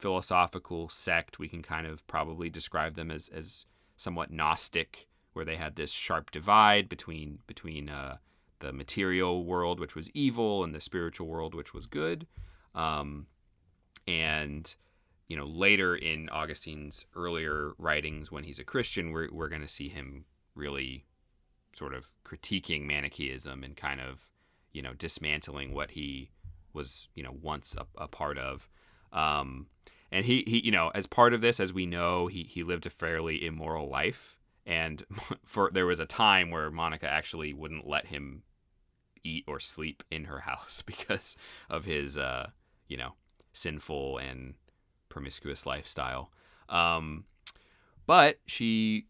philosophical 0.00 0.88
sect. 0.88 1.38
We 1.38 1.48
can 1.48 1.62
kind 1.62 1.86
of 1.86 2.06
probably 2.06 2.50
describe 2.50 2.94
them 2.94 3.10
as, 3.10 3.28
as 3.28 3.66
somewhat 3.96 4.30
Gnostic, 4.30 5.06
where 5.32 5.44
they 5.44 5.56
had 5.56 5.76
this 5.76 5.92
sharp 5.92 6.30
divide 6.30 6.88
between 6.88 7.40
between 7.46 7.88
uh, 7.88 8.16
the 8.60 8.72
material 8.72 9.44
world, 9.44 9.80
which 9.80 9.94
was 9.94 10.10
evil, 10.14 10.64
and 10.64 10.74
the 10.74 10.80
spiritual 10.80 11.26
world, 11.26 11.54
which 11.54 11.74
was 11.74 11.86
good. 11.86 12.26
Um, 12.74 13.26
and 14.06 14.74
you 15.28 15.36
know, 15.36 15.46
later 15.46 15.94
in 15.94 16.28
Augustine's 16.30 17.06
earlier 17.14 17.72
writings, 17.78 18.32
when 18.32 18.44
he's 18.44 18.58
a 18.58 18.64
Christian, 18.64 19.12
we're 19.12 19.28
we're 19.30 19.48
going 19.48 19.62
to 19.62 19.68
see 19.68 19.88
him 19.88 20.24
really 20.54 21.04
sort 21.74 21.94
of 21.94 22.08
critiquing 22.24 22.84
Manichaeism 22.84 23.62
and 23.62 23.76
kind 23.76 24.00
of 24.00 24.30
you 24.72 24.82
know 24.82 24.94
dismantling 24.94 25.72
what 25.72 25.92
he 25.92 26.30
was 26.72 27.08
you 27.14 27.22
know 27.22 27.36
once 27.40 27.76
a, 27.78 27.86
a 28.00 28.08
part 28.08 28.38
of. 28.38 28.68
Um, 29.12 29.66
and 30.12 30.24
he, 30.24 30.44
he 30.46 30.64
you 30.64 30.72
know 30.72 30.90
as 30.94 31.06
part 31.06 31.34
of 31.34 31.40
this 31.40 31.60
as 31.60 31.72
we 31.72 31.86
know 31.86 32.26
he, 32.26 32.44
he 32.44 32.62
lived 32.62 32.86
a 32.86 32.90
fairly 32.90 33.44
immoral 33.44 33.88
life. 33.88 34.38
And 34.66 35.04
for 35.44 35.70
there 35.72 35.86
was 35.86 36.00
a 36.00 36.06
time 36.06 36.50
where 36.50 36.70
monica 36.70 37.08
actually 37.08 37.52
wouldn't 37.52 37.86
let 37.86 38.06
him 38.06 38.42
eat 39.22 39.44
or 39.46 39.60
sleep 39.60 40.02
in 40.10 40.24
her 40.24 40.40
house 40.50 40.82
because 40.86 41.36
of 41.68 41.84
his 41.84 42.16
uh, 42.16 42.50
you 42.88 42.96
know 42.96 43.14
sinful 43.52 44.18
and 44.18 44.54
promiscuous 45.08 45.66
lifestyle. 45.66 46.30
Um, 46.68 47.24
but 48.06 48.40
she 48.46 49.06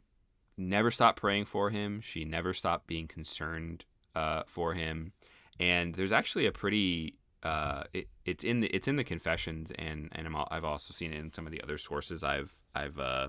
never 0.56 0.90
stopped 0.90 1.20
praying 1.20 1.46
for 1.46 1.70
him. 1.70 2.00
She 2.00 2.24
never 2.24 2.52
stopped 2.52 2.86
being 2.86 3.06
concerned 3.06 3.84
uh, 4.14 4.42
for 4.46 4.74
him. 4.74 5.12
And 5.58 5.94
there's 5.94 6.12
actually 6.12 6.46
a 6.46 6.52
pretty 6.52 7.14
uh, 7.42 7.84
it, 7.92 8.08
it's 8.24 8.44
in 8.44 8.60
the 8.60 8.68
it's 8.68 8.86
in 8.86 8.96
the 8.96 9.04
confessions 9.04 9.72
and 9.78 10.08
and 10.12 10.28
i 10.28 10.54
have 10.54 10.64
also 10.64 10.92
seen 10.92 11.12
it 11.12 11.18
in 11.18 11.32
some 11.32 11.46
of 11.46 11.52
the 11.52 11.62
other 11.62 11.78
sources 11.78 12.22
I've 12.22 12.54
I've 12.74 12.98
uh, 12.98 13.28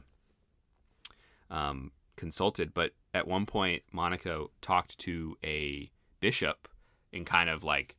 um, 1.50 1.92
consulted. 2.16 2.74
But 2.74 2.92
at 3.14 3.28
one 3.28 3.46
point, 3.46 3.84
Monica 3.92 4.46
talked 4.62 4.98
to 5.00 5.38
a 5.44 5.92
bishop 6.20 6.68
and 7.14 7.26
kind 7.26 7.50
of 7.50 7.64
like, 7.64 7.98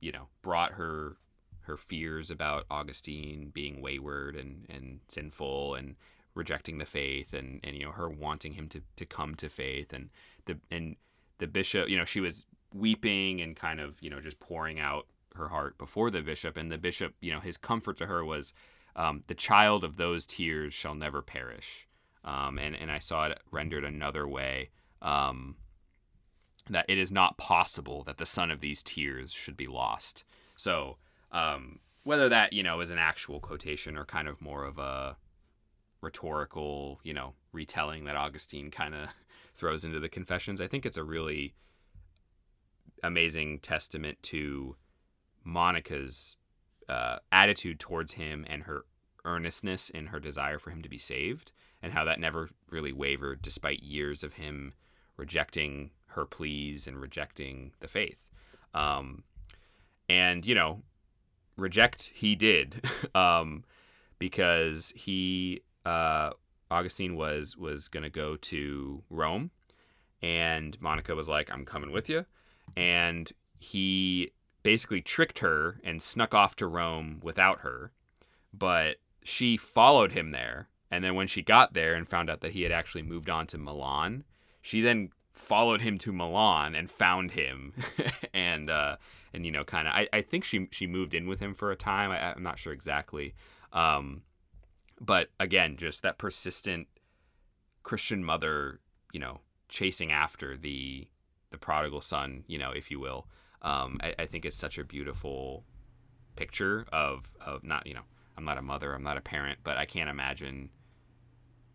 you 0.00 0.12
know, 0.12 0.28
brought 0.42 0.72
her 0.72 1.16
her 1.64 1.76
fears 1.76 2.30
about 2.30 2.64
Augustine 2.70 3.50
being 3.52 3.80
wayward 3.80 4.34
and, 4.34 4.66
and 4.68 5.00
sinful 5.08 5.74
and 5.74 5.94
rejecting 6.34 6.78
the 6.78 6.86
faith 6.86 7.32
and, 7.32 7.60
and 7.62 7.76
you 7.76 7.84
know 7.84 7.92
her 7.92 8.08
wanting 8.08 8.54
him 8.54 8.66
to, 8.68 8.80
to 8.96 9.04
come 9.04 9.34
to 9.34 9.48
faith 9.48 9.92
and 9.92 10.08
the 10.46 10.56
and 10.70 10.96
the 11.38 11.46
bishop 11.46 11.88
you 11.88 11.96
know 11.96 12.04
she 12.04 12.20
was 12.20 12.46
weeping 12.74 13.40
and 13.40 13.56
kind 13.56 13.78
of 13.78 14.00
you 14.02 14.08
know 14.08 14.20
just 14.20 14.40
pouring 14.40 14.80
out 14.80 15.06
her 15.36 15.48
heart 15.48 15.78
before 15.78 16.10
the 16.10 16.22
bishop, 16.22 16.56
and 16.56 16.70
the 16.70 16.78
bishop, 16.78 17.14
you 17.20 17.32
know, 17.32 17.40
his 17.40 17.56
comfort 17.56 17.96
to 17.98 18.06
her 18.06 18.24
was, 18.24 18.52
um, 18.96 19.22
"The 19.26 19.34
child 19.34 19.84
of 19.84 19.96
those 19.96 20.26
tears 20.26 20.74
shall 20.74 20.94
never 20.94 21.22
perish." 21.22 21.86
Um, 22.24 22.58
and 22.58 22.76
and 22.76 22.90
I 22.90 22.98
saw 22.98 23.26
it 23.26 23.40
rendered 23.50 23.84
another 23.84 24.26
way. 24.28 24.70
Um, 25.02 25.56
that 26.68 26.84
it 26.88 26.98
is 26.98 27.10
not 27.10 27.38
possible 27.38 28.04
that 28.04 28.18
the 28.18 28.26
son 28.26 28.50
of 28.50 28.60
these 28.60 28.82
tears 28.82 29.32
should 29.32 29.56
be 29.56 29.66
lost. 29.66 30.24
So, 30.56 30.98
um, 31.32 31.80
whether 32.02 32.28
that 32.28 32.52
you 32.52 32.62
know 32.62 32.80
is 32.80 32.90
an 32.90 32.98
actual 32.98 33.40
quotation 33.40 33.96
or 33.96 34.04
kind 34.04 34.28
of 34.28 34.40
more 34.40 34.64
of 34.64 34.78
a 34.78 35.16
rhetorical, 36.00 37.00
you 37.02 37.12
know, 37.12 37.34
retelling 37.52 38.04
that 38.04 38.16
Augustine 38.16 38.70
kind 38.70 38.94
of 38.94 39.08
throws 39.54 39.84
into 39.84 40.00
the 40.00 40.08
Confessions, 40.08 40.60
I 40.60 40.66
think 40.66 40.86
it's 40.86 40.96
a 40.96 41.04
really 41.04 41.54
amazing 43.02 43.58
testament 43.60 44.22
to 44.22 44.76
Monica's 45.44 46.36
uh, 46.88 47.18
attitude 47.30 47.78
towards 47.78 48.14
him 48.14 48.44
and 48.48 48.64
her 48.64 48.84
earnestness 49.24 49.90
in 49.90 50.06
her 50.06 50.20
desire 50.20 50.58
for 50.58 50.70
him 50.70 50.82
to 50.82 50.88
be 50.88 50.98
saved, 50.98 51.52
and 51.82 51.92
how 51.92 52.04
that 52.04 52.20
never 52.20 52.50
really 52.68 52.92
wavered 52.92 53.42
despite 53.42 53.82
years 53.82 54.22
of 54.22 54.34
him 54.34 54.72
rejecting 55.16 55.90
her 56.08 56.24
pleas 56.24 56.86
and 56.86 57.00
rejecting 57.00 57.72
the 57.80 57.88
faith. 57.88 58.26
Um, 58.74 59.24
and, 60.08 60.44
you 60.44 60.54
know, 60.54 60.82
reject 61.56 62.10
he 62.14 62.34
did 62.34 62.84
um, 63.14 63.64
because 64.18 64.92
he, 64.96 65.62
uh, 65.84 66.30
Augustine 66.70 67.16
was, 67.16 67.56
was 67.56 67.88
going 67.88 68.02
to 68.02 68.10
go 68.10 68.36
to 68.36 69.02
Rome, 69.10 69.50
and 70.22 70.80
Monica 70.80 71.14
was 71.14 71.28
like, 71.28 71.52
I'm 71.52 71.64
coming 71.64 71.92
with 71.92 72.08
you. 72.08 72.26
And 72.76 73.30
he 73.58 74.32
basically 74.62 75.00
tricked 75.00 75.40
her 75.40 75.80
and 75.84 76.02
snuck 76.02 76.34
off 76.34 76.56
to 76.56 76.66
Rome 76.66 77.20
without 77.22 77.60
her. 77.60 77.92
But 78.52 78.96
she 79.22 79.56
followed 79.56 80.12
him 80.12 80.30
there. 80.30 80.68
And 80.90 81.04
then 81.04 81.14
when 81.14 81.28
she 81.28 81.42
got 81.42 81.72
there 81.72 81.94
and 81.94 82.08
found 82.08 82.28
out 82.28 82.40
that 82.40 82.52
he 82.52 82.62
had 82.62 82.72
actually 82.72 83.02
moved 83.02 83.30
on 83.30 83.46
to 83.48 83.58
Milan, 83.58 84.24
she 84.60 84.80
then 84.80 85.10
followed 85.32 85.80
him 85.80 85.98
to 85.98 86.12
Milan 86.12 86.74
and 86.74 86.90
found 86.90 87.32
him. 87.32 87.72
and, 88.34 88.68
uh, 88.68 88.96
and 89.32 89.46
you 89.46 89.52
know, 89.52 89.64
kind 89.64 89.86
of, 89.86 89.94
I, 89.94 90.08
I 90.12 90.22
think 90.22 90.44
she, 90.44 90.68
she 90.72 90.86
moved 90.86 91.14
in 91.14 91.28
with 91.28 91.38
him 91.38 91.54
for 91.54 91.70
a 91.70 91.76
time. 91.76 92.10
I, 92.10 92.32
am 92.32 92.42
not 92.42 92.58
sure 92.58 92.72
exactly. 92.72 93.34
Um, 93.72 94.22
but 95.00 95.28
again, 95.38 95.76
just 95.76 96.02
that 96.02 96.18
persistent 96.18 96.88
Christian 97.84 98.24
mother, 98.24 98.80
you 99.12 99.20
know, 99.20 99.40
chasing 99.68 100.10
after 100.10 100.56
the, 100.56 101.06
the 101.50 101.58
prodigal 101.58 102.00
son, 102.00 102.44
you 102.48 102.58
know, 102.58 102.72
if 102.72 102.90
you 102.90 102.98
will. 102.98 103.28
Um, 103.62 103.98
I, 104.02 104.14
I, 104.20 104.26
think 104.26 104.44
it's 104.46 104.56
such 104.56 104.78
a 104.78 104.84
beautiful 104.84 105.64
picture 106.34 106.86
of 106.92 107.34
of 107.44 107.62
not 107.62 107.86
you 107.86 107.92
know 107.92 108.04
I'm 108.36 108.44
not 108.44 108.56
a 108.56 108.62
mother 108.62 108.94
I'm 108.94 109.02
not 109.02 109.18
a 109.18 109.20
parent 109.20 109.58
but 109.62 109.76
I 109.76 109.84
can't 109.84 110.08
imagine 110.08 110.70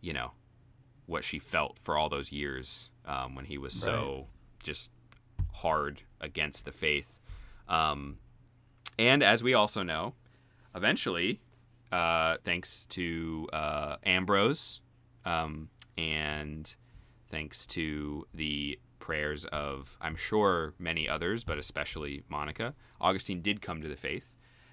you 0.02 0.14
know 0.14 0.32
what 1.06 1.24
she 1.24 1.38
felt 1.38 1.78
for 1.80 1.96
all 1.96 2.10
those 2.10 2.32
years 2.32 2.90
um, 3.06 3.36
when 3.36 3.46
he 3.46 3.60
was 3.60 3.76
right. 3.76 3.84
so 3.84 4.28
just 4.64 4.90
hard 5.54 6.02
against 6.22 6.66
the 6.66 6.72
faith 6.72 7.20
um, 7.70 8.18
and 8.98 9.22
as 9.22 9.44
we 9.44 9.54
also 9.54 9.84
know 9.84 10.16
eventually 10.74 11.40
uh, 11.92 12.38
thanks 12.44 12.86
to 12.86 13.48
uh, 13.54 13.98
Ambrose 14.04 14.82
um, 15.24 15.70
and 15.98 16.76
thanks 17.30 17.66
to 17.68 18.26
the 18.34 18.80
prayers 19.06 19.46
of, 19.46 20.00
I'm 20.02 20.16
sure, 20.16 20.74
many 20.80 21.08
others, 21.08 21.44
but 21.44 21.60
especially 21.60 22.24
Monica, 22.28 22.74
Augustine 23.00 23.40
did 23.40 23.62
come 23.62 23.84
to 23.84 23.88
the 23.88 23.96
faith. 23.96 24.32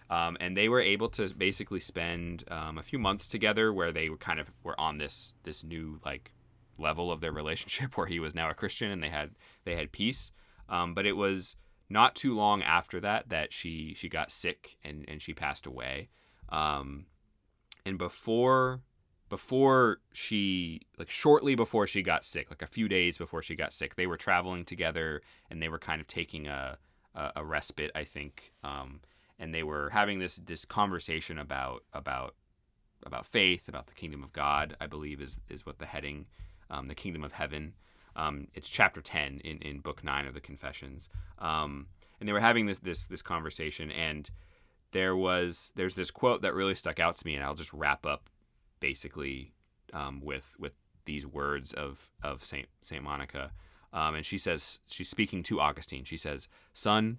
Um, 0.09 0.39
and 0.41 0.57
they 0.57 0.71
were 0.71 0.81
able 0.81 1.11
to 1.11 1.29
basically 1.35 1.81
spend 1.81 2.45
um, 2.51 2.79
a 2.79 2.83
few 2.83 2.99
months 2.99 3.29
together 3.29 3.75
where 3.75 3.93
they 3.93 4.09
were 4.09 4.17
kind 4.17 4.41
of 4.41 4.51
were 4.65 4.79
on 4.81 4.97
this 4.97 5.35
this 5.45 5.63
new 5.63 6.01
like 6.03 6.33
level 6.79 7.13
of 7.13 7.21
their 7.21 7.33
relationship 7.43 7.97
where 7.97 8.07
he 8.07 8.19
was 8.19 8.35
now 8.35 8.49
a 8.49 8.55
Christian 8.55 8.91
and 8.91 9.03
they 9.03 9.11
had 9.11 9.33
they 9.65 9.77
had 9.77 9.93
peace. 9.93 10.33
Um, 10.67 10.95
but 10.95 11.05
it 11.05 11.17
was 11.17 11.57
not 11.91 12.15
too 12.15 12.35
long 12.35 12.63
after 12.63 13.01
that 13.01 13.29
that 13.29 13.53
she 13.53 13.93
she 13.95 14.09
got 14.09 14.31
sick 14.33 14.79
and, 14.83 15.05
and 15.09 15.21
she 15.21 15.35
passed 15.35 15.67
away. 15.67 16.09
Um, 16.49 17.05
and 17.85 17.99
before 17.99 18.81
before 19.33 19.97
she 20.13 20.83
like 20.99 21.09
shortly 21.09 21.55
before 21.55 21.87
she 21.87 22.03
got 22.03 22.23
sick 22.23 22.51
like 22.51 22.61
a 22.61 22.67
few 22.67 22.87
days 22.87 23.17
before 23.17 23.41
she 23.41 23.55
got 23.55 23.73
sick 23.73 23.95
they 23.95 24.07
were 24.07 24.19
traveling 24.19 24.63
together 24.63 25.23
and 25.49 25.63
they 25.63 25.71
were 25.71 25.79
kind 25.79 26.03
of 26.03 26.07
taking 26.07 26.47
a 26.47 26.77
a, 27.15 27.33
a 27.37 27.45
respite 27.45 27.91
i 27.95 28.05
think 28.05 28.53
um, 28.63 29.01
and 29.39 29.55
they 29.55 29.63
were 29.63 29.89
having 29.91 30.19
this 30.19 30.37
this 30.37 30.67
conversation 30.67 31.39
about 31.39 31.83
about 31.95 32.35
about 33.07 33.25
faith 33.25 33.69
about 33.69 33.87
the 33.87 33.95
kingdom 33.95 34.23
of 34.23 34.35
god 34.35 34.77
i 34.83 34.87
believe 34.87 35.19
is 35.21 35.41
is 35.49 35.65
what 35.65 35.79
the 35.79 35.87
heading 35.87 36.27
um, 36.73 36.87
the 36.87 36.95
kingdom 36.95 37.23
of 37.23 37.33
heaven. 37.35 37.75
Um, 38.17 38.49
it's 38.55 38.69
chapter 38.69 39.01
10 39.01 39.41
in, 39.45 39.59
in 39.59 39.79
book 39.79 40.03
9 40.03 40.27
of 40.27 40.35
the 40.35 40.41
confessions. 40.41 41.09
Um, 41.39 41.87
and 42.19 42.29
they 42.29 42.33
were 42.33 42.41
having 42.41 42.67
this 42.67 42.79
this 42.79 43.07
this 43.07 43.23
conversation 43.23 43.91
and 43.91 44.31
there 44.93 45.17
was 45.17 45.73
there's 45.75 45.97
this 45.97 46.13
quote 46.13 46.43
that 46.43 46.55
really 46.55 46.77
stuck 46.77 47.01
out 47.01 47.19
to 47.19 47.27
me 47.27 47.35
and 47.35 47.43
i'll 47.43 47.57
just 47.57 47.73
wrap 47.73 48.07
up 48.07 48.31
basically 48.83 49.55
um, 49.95 50.21
with 50.21 50.55
with 50.59 50.75
these 51.07 51.27
words 51.27 51.73
of 51.73 52.11
of 52.23 52.45
Saint 52.45 52.69
Saint 52.83 53.03
Monica, 53.03 53.53
um, 53.95 54.15
and 54.17 54.27
she 54.27 54.37
says 54.37 54.81
she's 54.87 55.09
speaking 55.09 55.43
to 55.45 55.61
Augustine. 55.61 56.05
She 56.05 56.19
says, 56.19 56.49
"Son, 56.75 57.19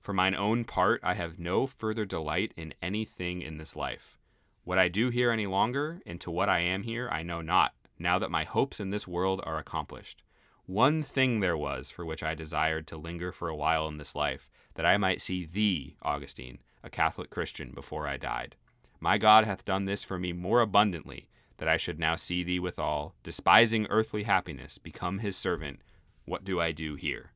for 0.00 0.12
mine 0.12 0.34
own 0.34 0.64
part, 0.64 1.00
I 1.02 1.14
have 1.14 1.38
no 1.38 1.66
further 1.66 2.04
delight 2.04 2.52
in 2.56 2.74
anything 2.82 3.40
in 3.40 3.56
this 3.56 3.74
life. 3.74 4.18
What 4.64 4.78
I 4.78 4.88
do 4.88 5.08
here 5.08 5.30
any 5.30 5.46
longer, 5.46 6.02
and 6.04 6.20
to 6.20 6.30
what 6.30 6.48
I 6.48 6.58
am 6.58 6.82
here, 6.82 7.08
I 7.10 7.22
know 7.22 7.40
not. 7.40 7.72
Now 7.98 8.18
that 8.18 8.30
my 8.30 8.44
hopes 8.44 8.80
in 8.80 8.90
this 8.90 9.08
world 9.08 9.40
are 9.44 9.58
accomplished." 9.58 10.22
One 10.66 11.02
thing 11.02 11.40
there 11.40 11.58
was 11.58 11.90
for 11.90 12.06
which 12.06 12.22
I 12.22 12.34
desired 12.34 12.86
to 12.86 12.96
linger 12.96 13.32
for 13.32 13.50
a 13.50 13.56
while 13.56 13.86
in 13.86 13.98
this 13.98 14.14
life, 14.14 14.50
that 14.74 14.86
I 14.86 14.96
might 14.96 15.20
see 15.20 15.44
thee, 15.44 15.96
Augustine, 16.00 16.58
a 16.82 16.88
Catholic 16.88 17.28
Christian, 17.28 17.72
before 17.72 18.08
I 18.08 18.16
died. 18.16 18.56
My 19.04 19.18
God 19.18 19.44
hath 19.44 19.66
done 19.66 19.84
this 19.84 20.02
for 20.02 20.18
me 20.18 20.32
more 20.32 20.62
abundantly, 20.62 21.28
that 21.58 21.68
I 21.68 21.76
should 21.76 21.98
now 21.98 22.16
see 22.16 22.42
thee 22.42 22.58
withal, 22.58 23.14
despising 23.22 23.86
earthly 23.90 24.22
happiness, 24.22 24.78
become 24.78 25.18
his 25.18 25.36
servant. 25.36 25.80
What 26.24 26.42
do 26.42 26.58
I 26.58 26.72
do 26.72 26.94
here? 26.94 27.32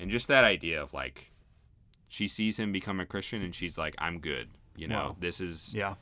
And 0.00 0.10
just 0.10 0.28
that 0.28 0.44
idea 0.44 0.82
of 0.82 0.94
like, 0.94 1.30
she 2.08 2.26
sees 2.26 2.58
him 2.58 2.72
become 2.72 3.00
a 3.00 3.04
Christian 3.04 3.42
and 3.42 3.54
she's 3.54 3.76
like, 3.76 3.94
I'm 3.98 4.18
good. 4.18 4.48
You 4.76 4.88
know, 4.88 5.08
wow. 5.08 5.16
this 5.20 5.42
is 5.42 5.74
yeah, 5.74 5.96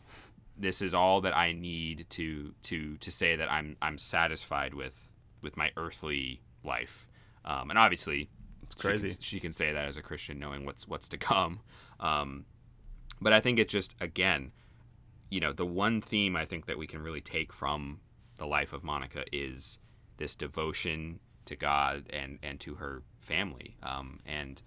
this 0.56 0.80
is 0.80 0.94
all 0.94 1.20
that 1.22 1.36
I 1.36 1.50
need 1.50 2.06
to 2.10 2.54
to 2.62 2.96
to 2.98 3.10
say 3.10 3.34
that 3.34 3.50
I'm 3.50 3.76
I'm 3.82 3.98
satisfied 3.98 4.72
with 4.72 5.12
with 5.42 5.56
my 5.56 5.72
earthly 5.76 6.42
life. 6.62 7.08
Um, 7.44 7.70
and 7.70 7.78
obviously, 7.78 8.30
it's 8.62 8.76
crazy. 8.76 9.08
She 9.08 9.14
can, 9.14 9.22
she 9.22 9.40
can, 9.40 9.52
say 9.52 9.72
that 9.72 9.84
as 9.84 9.96
a 9.96 10.02
Christian, 10.02 10.38
knowing 10.38 10.64
what's 10.64 10.86
what's 10.86 11.08
to 11.08 11.18
come. 11.18 11.58
Um, 11.98 12.44
but 13.20 13.32
I 13.32 13.40
think 13.40 13.58
it's 13.58 13.72
just 13.72 13.96
again, 14.00 14.52
you 15.32 15.40
know, 15.40 15.54
the 15.54 15.64
one 15.64 16.02
theme 16.02 16.36
I 16.36 16.44
think 16.44 16.66
that 16.66 16.76
we 16.76 16.86
can 16.86 17.02
really 17.02 17.22
take 17.22 17.54
from 17.54 18.00
the 18.36 18.46
life 18.46 18.74
of 18.74 18.84
Monica 18.84 19.24
is 19.32 19.78
this 20.18 20.34
devotion 20.34 21.20
to 21.46 21.56
God 21.56 22.04
and 22.12 22.38
and 22.42 22.60
to 22.60 22.74
her 22.74 23.02
family, 23.18 23.78
um, 23.82 24.20
and 24.26 24.60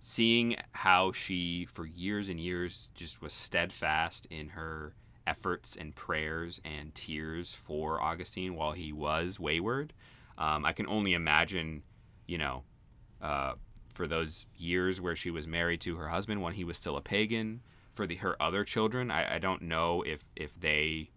seeing 0.00 0.56
how 0.72 1.12
she 1.12 1.66
for 1.66 1.84
years 1.84 2.30
and 2.30 2.40
years 2.40 2.88
just 2.94 3.20
was 3.20 3.34
steadfast 3.34 4.26
in 4.30 4.48
her 4.50 4.94
efforts 5.26 5.76
and 5.76 5.94
prayers 5.94 6.58
and 6.64 6.94
tears 6.94 7.52
for 7.52 8.00
Augustine 8.00 8.54
while 8.54 8.72
he 8.72 8.94
was 8.94 9.38
wayward. 9.38 9.92
Um, 10.38 10.64
I 10.64 10.72
can 10.72 10.86
only 10.86 11.12
imagine, 11.12 11.82
you 12.26 12.38
know, 12.38 12.62
uh, 13.20 13.52
for 13.92 14.06
those 14.06 14.46
years 14.56 15.02
where 15.02 15.14
she 15.14 15.30
was 15.30 15.46
married 15.46 15.82
to 15.82 15.96
her 15.96 16.08
husband 16.08 16.40
when 16.40 16.54
he 16.54 16.64
was 16.64 16.78
still 16.78 16.96
a 16.96 17.02
pagan. 17.02 17.60
For 17.98 18.06
the 18.06 18.14
her 18.14 18.40
other 18.40 18.62
children, 18.62 19.10
I, 19.10 19.34
I 19.34 19.38
don't 19.40 19.62
know 19.62 20.02
if 20.06 20.22
if 20.36 20.54
they, 20.54 21.10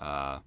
uh, 0.00 0.38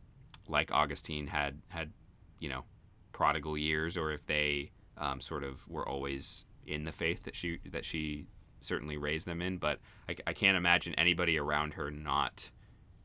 like 0.47 0.71
Augustine, 0.73 1.27
had 1.27 1.61
had, 1.67 1.91
you 2.39 2.49
know, 2.49 2.63
prodigal 3.11 3.55
years, 3.55 3.95
or 3.95 4.11
if 4.11 4.25
they 4.25 4.71
um, 4.97 5.21
sort 5.21 5.43
of 5.43 5.67
were 5.69 5.87
always 5.87 6.45
in 6.65 6.83
the 6.83 6.91
faith 6.91 7.25
that 7.25 7.35
she 7.35 7.59
that 7.69 7.85
she 7.85 8.25
certainly 8.59 8.97
raised 8.97 9.27
them 9.27 9.39
in. 9.39 9.57
But 9.59 9.77
I, 10.09 10.15
I 10.25 10.33
can't 10.33 10.57
imagine 10.57 10.95
anybody 10.95 11.37
around 11.37 11.75
her 11.75 11.91
not 11.91 12.49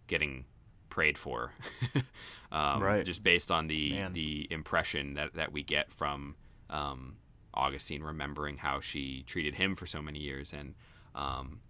getting 0.06 0.46
prayed 0.88 1.18
for, 1.18 1.52
um, 2.52 2.82
Right. 2.82 3.04
just 3.04 3.22
based 3.22 3.50
on 3.50 3.66
the 3.66 3.90
Man. 3.92 4.12
the 4.14 4.48
impression 4.50 5.12
that, 5.12 5.34
that 5.34 5.52
we 5.52 5.62
get 5.62 5.92
from 5.92 6.36
um, 6.70 7.16
Augustine 7.52 8.02
remembering 8.02 8.56
how 8.56 8.80
she 8.80 9.24
treated 9.26 9.56
him 9.56 9.74
for 9.74 9.84
so 9.84 10.00
many 10.00 10.20
years, 10.20 10.54
and 10.54 10.74
um, 11.14 11.60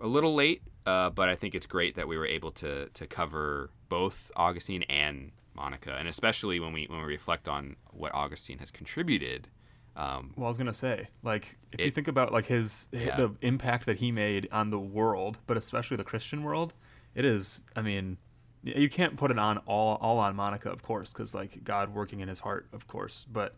a 0.00 0.06
little 0.06 0.34
late, 0.34 0.62
uh, 0.86 1.10
but 1.10 1.28
I 1.28 1.34
think 1.36 1.54
it's 1.54 1.66
great 1.66 1.94
that 1.96 2.08
we 2.08 2.16
were 2.18 2.26
able 2.26 2.50
to 2.52 2.88
to 2.88 3.06
cover 3.06 3.70
both 3.88 4.30
Augustine 4.36 4.82
and 4.84 5.32
Monica, 5.54 5.94
and 5.98 6.08
especially 6.08 6.60
when 6.60 6.72
we 6.72 6.86
when 6.88 7.00
we 7.00 7.06
reflect 7.06 7.48
on 7.48 7.76
what 7.92 8.14
Augustine 8.14 8.58
has 8.58 8.70
contributed. 8.70 9.48
Um, 9.96 10.32
Well, 10.36 10.46
I 10.46 10.48
was 10.48 10.56
gonna 10.56 10.72
say, 10.72 11.08
like, 11.22 11.58
if 11.72 11.80
you 11.80 11.90
think 11.90 12.08
about 12.08 12.32
like 12.32 12.46
his 12.46 12.88
Yeah. 12.92 13.16
the 13.16 13.34
impact 13.42 13.86
that 13.86 13.96
he 13.98 14.12
made 14.12 14.48
on 14.52 14.70
the 14.70 14.78
world, 14.78 15.38
but 15.46 15.56
especially 15.56 15.96
the 15.96 16.04
Christian 16.04 16.42
world, 16.42 16.74
it 17.14 17.24
is. 17.24 17.64
I 17.76 17.82
mean, 17.82 18.16
you 18.62 18.88
can't 18.88 19.16
put 19.16 19.30
it 19.30 19.38
on 19.38 19.58
all 19.66 19.96
all 20.00 20.18
on 20.18 20.36
Monica, 20.36 20.70
of 20.70 20.82
course, 20.82 21.12
because 21.12 21.34
like 21.34 21.62
God 21.64 21.92
working 21.92 22.20
in 22.20 22.28
his 22.28 22.40
heart, 22.40 22.68
of 22.72 22.86
course, 22.86 23.24
but 23.24 23.56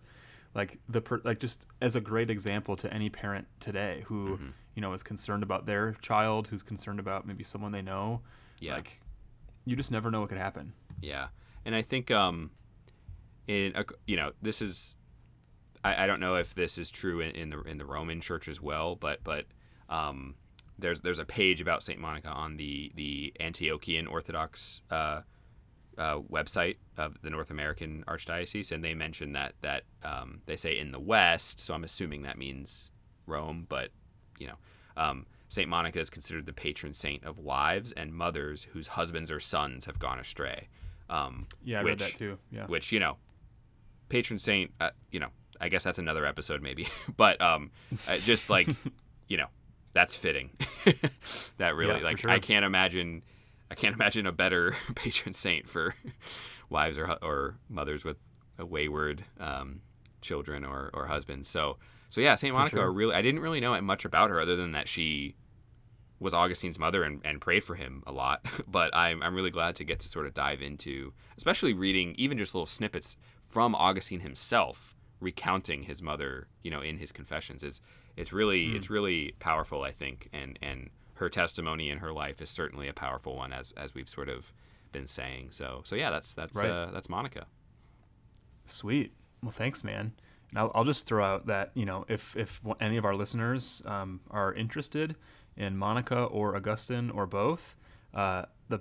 like 0.54 0.78
the 0.88 1.00
per, 1.00 1.20
like 1.24 1.38
just 1.38 1.66
as 1.80 1.96
a 1.96 2.00
great 2.00 2.30
example 2.30 2.76
to 2.76 2.92
any 2.92 3.10
parent 3.10 3.46
today 3.60 4.02
who 4.06 4.36
Mm-hmm. 4.36 4.48
You 4.74 4.82
know 4.82 4.92
is 4.92 5.02
concerned 5.02 5.42
about 5.42 5.66
their 5.66 5.92
child, 6.02 6.48
who's 6.48 6.62
concerned 6.62 7.00
about 7.00 7.26
maybe 7.26 7.44
someone 7.44 7.72
they 7.72 7.82
know. 7.82 8.20
Yeah. 8.60 8.76
Like, 8.76 9.00
you 9.64 9.76
just 9.76 9.90
never 9.90 10.10
know 10.10 10.20
what 10.20 10.28
could 10.28 10.38
happen. 10.38 10.72
Yeah, 11.00 11.28
and 11.64 11.74
I 11.74 11.82
think 11.82 12.10
um, 12.10 12.50
in 13.46 13.72
a, 13.74 13.84
you 14.06 14.16
know 14.16 14.32
this 14.40 14.62
is 14.62 14.94
I, 15.84 16.04
I 16.04 16.06
don't 16.06 16.20
know 16.20 16.36
if 16.36 16.54
this 16.54 16.78
is 16.78 16.90
true 16.90 17.20
in, 17.20 17.30
in 17.32 17.50
the 17.50 17.60
in 17.62 17.78
the 17.78 17.84
Roman 17.84 18.20
Church 18.20 18.48
as 18.48 18.60
well, 18.60 18.96
but 18.96 19.22
but 19.24 19.46
um, 19.88 20.34
there's 20.78 21.00
there's 21.00 21.18
a 21.18 21.24
page 21.24 21.60
about 21.60 21.82
Saint 21.82 21.98
Monica 21.98 22.28
on 22.28 22.56
the 22.56 22.92
the 22.94 23.32
Antiochian 23.40 24.10
Orthodox 24.10 24.82
uh, 24.90 25.22
uh, 25.98 26.18
website 26.20 26.76
of 26.96 27.20
the 27.22 27.30
North 27.30 27.50
American 27.50 28.04
Archdiocese, 28.06 28.72
and 28.72 28.84
they 28.84 28.94
mention 28.94 29.32
that 29.32 29.54
that 29.62 29.84
um, 30.04 30.42
they 30.46 30.56
say 30.56 30.78
in 30.78 30.92
the 30.92 31.00
West, 31.00 31.60
so 31.60 31.74
I'm 31.74 31.84
assuming 31.84 32.22
that 32.22 32.38
means 32.38 32.90
Rome, 33.26 33.66
but 33.68 33.90
you 34.42 34.48
know. 34.48 34.58
Um, 34.96 35.26
Saint 35.48 35.68
Monica 35.68 36.00
is 36.00 36.08
considered 36.10 36.46
the 36.46 36.52
patron 36.52 36.92
saint 36.94 37.24
of 37.24 37.38
wives 37.38 37.92
and 37.92 38.12
mothers 38.12 38.66
whose 38.72 38.86
husbands 38.88 39.30
or 39.30 39.38
sons 39.38 39.84
have 39.84 39.98
gone 39.98 40.18
astray. 40.18 40.68
Um, 41.10 41.46
Yeah, 41.62 41.80
I 41.80 41.82
which, 41.82 41.90
read 41.90 41.98
that 42.00 42.14
too. 42.16 42.38
Yeah. 42.50 42.66
Which 42.66 42.90
you 42.90 43.00
know, 43.00 43.16
patron 44.08 44.38
saint. 44.38 44.70
Uh, 44.80 44.90
you 45.10 45.20
know, 45.20 45.28
I 45.60 45.68
guess 45.68 45.84
that's 45.84 45.98
another 45.98 46.24
episode 46.26 46.62
maybe, 46.62 46.88
but 47.16 47.40
um, 47.40 47.70
uh, 48.08 48.16
just 48.18 48.48
like 48.50 48.68
you 49.28 49.36
know, 49.36 49.48
that's 49.92 50.14
fitting. 50.14 50.50
that 51.58 51.76
really 51.76 52.00
Yeah, 52.00 52.04
like 52.04 52.18
sure. 52.18 52.30
I 52.30 52.38
can't 52.38 52.64
imagine. 52.64 53.22
I 53.70 53.74
can't 53.74 53.94
imagine 53.94 54.26
a 54.26 54.32
better 54.32 54.74
patron 54.94 55.34
saint 55.34 55.68
for 55.68 55.94
wives 56.70 56.96
or 56.98 57.10
or 57.22 57.56
mothers 57.68 58.04
with 58.04 58.16
a 58.58 58.64
wayward 58.66 59.24
um, 59.40 59.80
children 60.20 60.64
or, 60.64 60.90
or 60.94 61.06
husbands. 61.06 61.48
So 61.48 61.76
so 62.12 62.20
yeah, 62.20 62.34
Saint 62.34 62.54
Monica. 62.54 62.76
sure. 62.76 62.92
Really, 62.92 63.14
I 63.14 63.22
didn't 63.22 63.40
really 63.40 63.58
know 63.58 63.80
much 63.80 64.04
about 64.04 64.28
her 64.28 64.38
other 64.38 64.54
than 64.54 64.72
that 64.72 64.86
she 64.86 65.34
was 66.20 66.34
Augustine's 66.34 66.78
mother 66.78 67.04
and, 67.04 67.22
and 67.24 67.40
prayed 67.40 67.64
for 67.64 67.74
him 67.74 68.02
a 68.06 68.12
lot. 68.12 68.44
but 68.68 68.94
I'm, 68.94 69.22
I'm 69.22 69.34
really 69.34 69.48
glad 69.48 69.76
to 69.76 69.84
get 69.84 69.98
to 70.00 70.08
sort 70.10 70.26
of 70.26 70.34
dive 70.34 70.60
into, 70.60 71.14
especially 71.38 71.72
reading 71.72 72.14
even 72.18 72.36
just 72.36 72.54
little 72.54 72.66
snippets 72.66 73.16
from 73.44 73.74
Augustine 73.74 74.20
himself 74.20 74.94
recounting 75.20 75.84
his 75.84 76.02
mother, 76.02 76.48
you 76.62 76.70
know, 76.70 76.82
in 76.82 76.98
his 76.98 77.12
confessions. 77.12 77.62
is 77.62 77.80
it's 78.14 78.30
really 78.30 78.72
it's 78.76 78.90
really 78.90 79.34
powerful, 79.38 79.82
I 79.82 79.90
think, 79.90 80.28
and 80.34 80.58
and 80.60 80.90
her 81.14 81.30
testimony 81.30 81.88
in 81.88 81.96
her 81.98 82.12
life 82.12 82.42
is 82.42 82.50
certainly 82.50 82.88
a 82.88 82.92
powerful 82.92 83.36
one, 83.36 83.54
as 83.54 83.72
as 83.72 83.94
we've 83.94 84.08
sort 84.08 84.28
of 84.28 84.52
been 84.92 85.08
saying. 85.08 85.48
So 85.52 85.80
so 85.84 85.96
yeah, 85.96 86.10
that's 86.10 86.34
that's 86.34 86.58
Right. 86.58 86.70
uh, 86.70 86.90
that's 86.92 87.08
Monica. 87.08 87.46
Sweet. 88.66 89.14
Well, 89.42 89.50
thanks, 89.50 89.82
man. 89.82 90.12
I'll, 90.54 90.70
I'll 90.74 90.84
just 90.84 91.06
throw 91.06 91.24
out 91.24 91.46
that 91.46 91.70
you 91.74 91.84
know 91.84 92.04
if 92.08 92.36
if 92.36 92.60
any 92.80 92.96
of 92.96 93.04
our 93.04 93.14
listeners 93.14 93.82
um, 93.86 94.20
are 94.30 94.52
interested 94.54 95.16
in 95.56 95.76
Monica 95.76 96.24
or 96.24 96.56
Augustine 96.56 97.10
or 97.10 97.26
both, 97.26 97.76
uh, 98.14 98.44
the 98.68 98.80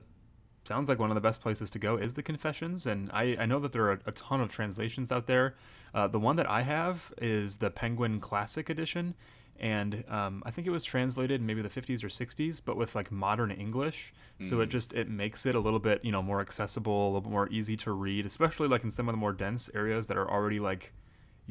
sounds 0.66 0.90
like 0.90 1.00
one 1.00 1.10
of 1.10 1.16
the 1.16 1.22
best 1.22 1.42
places 1.42 1.70
to 1.72 1.80
go 1.80 1.98
is 1.98 2.16
the 2.16 2.24
Confessions. 2.24 2.88
And 2.88 3.10
I, 3.12 3.36
I 3.40 3.46
know 3.46 3.60
that 3.60 3.72
there 3.72 3.90
are 3.90 4.00
a 4.06 4.12
ton 4.12 4.42
of 4.42 4.52
translations 4.52 5.12
out 5.12 5.28
there. 5.28 5.56
Uh, 5.94 6.08
the 6.08 6.20
one 6.20 6.36
that 6.38 6.50
I 6.50 6.62
have 6.62 7.14
is 7.22 7.58
the 7.58 7.70
Penguin 7.70 8.20
Classic 8.20 8.70
Edition. 8.70 9.16
And 9.60 10.04
um, 10.08 10.42
I 10.46 10.52
think 10.52 10.66
it 10.66 10.72
was 10.72 10.84
translated 10.84 11.40
in 11.42 11.46
maybe 11.46 11.62
the 11.62 11.70
50s 11.70 12.04
or 12.04 12.08
60s, 12.08 12.62
but 12.64 12.78
with 12.78 12.96
like 12.96 13.12
modern 13.12 13.52
English. 13.52 14.14
So 14.42 14.60
it 14.62 14.70
just 14.70 14.94
it 14.94 15.08
makes 15.08 15.46
it 15.46 15.54
a 15.54 15.60
little 15.60 15.80
bit 15.80 16.04
you 16.04 16.12
know 16.12 16.24
more 16.24 16.42
accessible, 16.42 17.04
a 17.04 17.08
little 17.08 17.22
bit 17.22 17.32
more 17.32 17.48
easy 17.50 17.78
to 17.78 17.92
read, 17.92 18.26
especially 18.26 18.68
like 18.68 18.84
in 18.84 18.90
some 18.90 19.08
of 19.08 19.14
the 19.14 19.18
more 19.18 19.34
dense 19.34 19.70
areas 19.76 20.08
that 20.08 20.18
are 20.18 20.30
already 20.30 20.60
like 20.60 20.94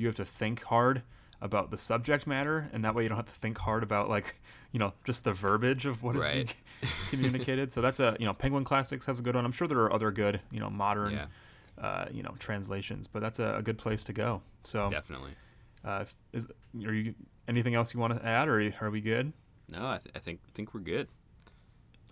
you 0.01 0.07
have 0.07 0.17
to 0.17 0.25
think 0.25 0.63
hard 0.65 1.03
about 1.41 1.71
the 1.71 1.79
subject 1.79 2.27
matter, 2.27 2.69
and 2.73 2.85
that 2.85 2.95
way 2.95 3.03
you 3.03 3.09
don't 3.09 3.17
have 3.17 3.27
to 3.33 3.41
think 3.41 3.59
hard 3.59 3.83
about 3.83 4.09
like 4.09 4.41
you 4.73 4.79
know 4.79 4.93
just 5.05 5.25
the 5.25 5.33
verbiage 5.33 5.87
of 5.87 6.03
what 6.03 6.17
is 6.17 6.29
being 6.29 6.49
communicated. 7.11 7.73
So 7.73 7.81
that's 7.81 8.01
a 8.01 8.17
you 8.19 8.27
know 8.27 8.35
Penguin 8.35 8.65
Classics 8.65 9.07
has 9.07 9.19
a 9.19 9.23
good 9.23 9.35
one. 9.37 9.45
I'm 9.45 9.53
sure 9.53 9.69
there 9.69 9.79
are 9.81 9.93
other 9.93 10.11
good 10.11 10.41
you 10.51 10.61
know 10.61 10.69
modern 10.71 11.13
Yeah. 11.13 11.27
uh, 11.79 12.07
you 12.13 12.23
know 12.23 12.35
translations, 12.39 13.07
but 13.07 13.21
that's 13.21 13.39
a, 13.39 13.57
a 13.57 13.63
good 13.63 13.79
place 13.79 14.05
to 14.05 14.13
go. 14.13 14.43
So 14.65 14.91
Definitely. 14.91 15.33
uh, 15.85 16.05
is 16.33 16.47
are 16.85 16.93
you 16.93 17.15
anything 17.49 17.75
else 17.75 17.95
you 17.95 18.01
want 18.01 18.15
to 18.19 18.25
add, 18.27 18.49
or 18.49 18.57
are, 18.57 18.61
you, 18.61 18.73
are 18.81 18.91
we 18.91 19.01
good? 19.01 19.33
No, 19.73 19.87
I, 19.87 19.99
th- 19.99 20.15
I 20.15 20.19
think 20.19 20.41
think 20.55 20.75
we're 20.75 20.81
good. 20.81 21.09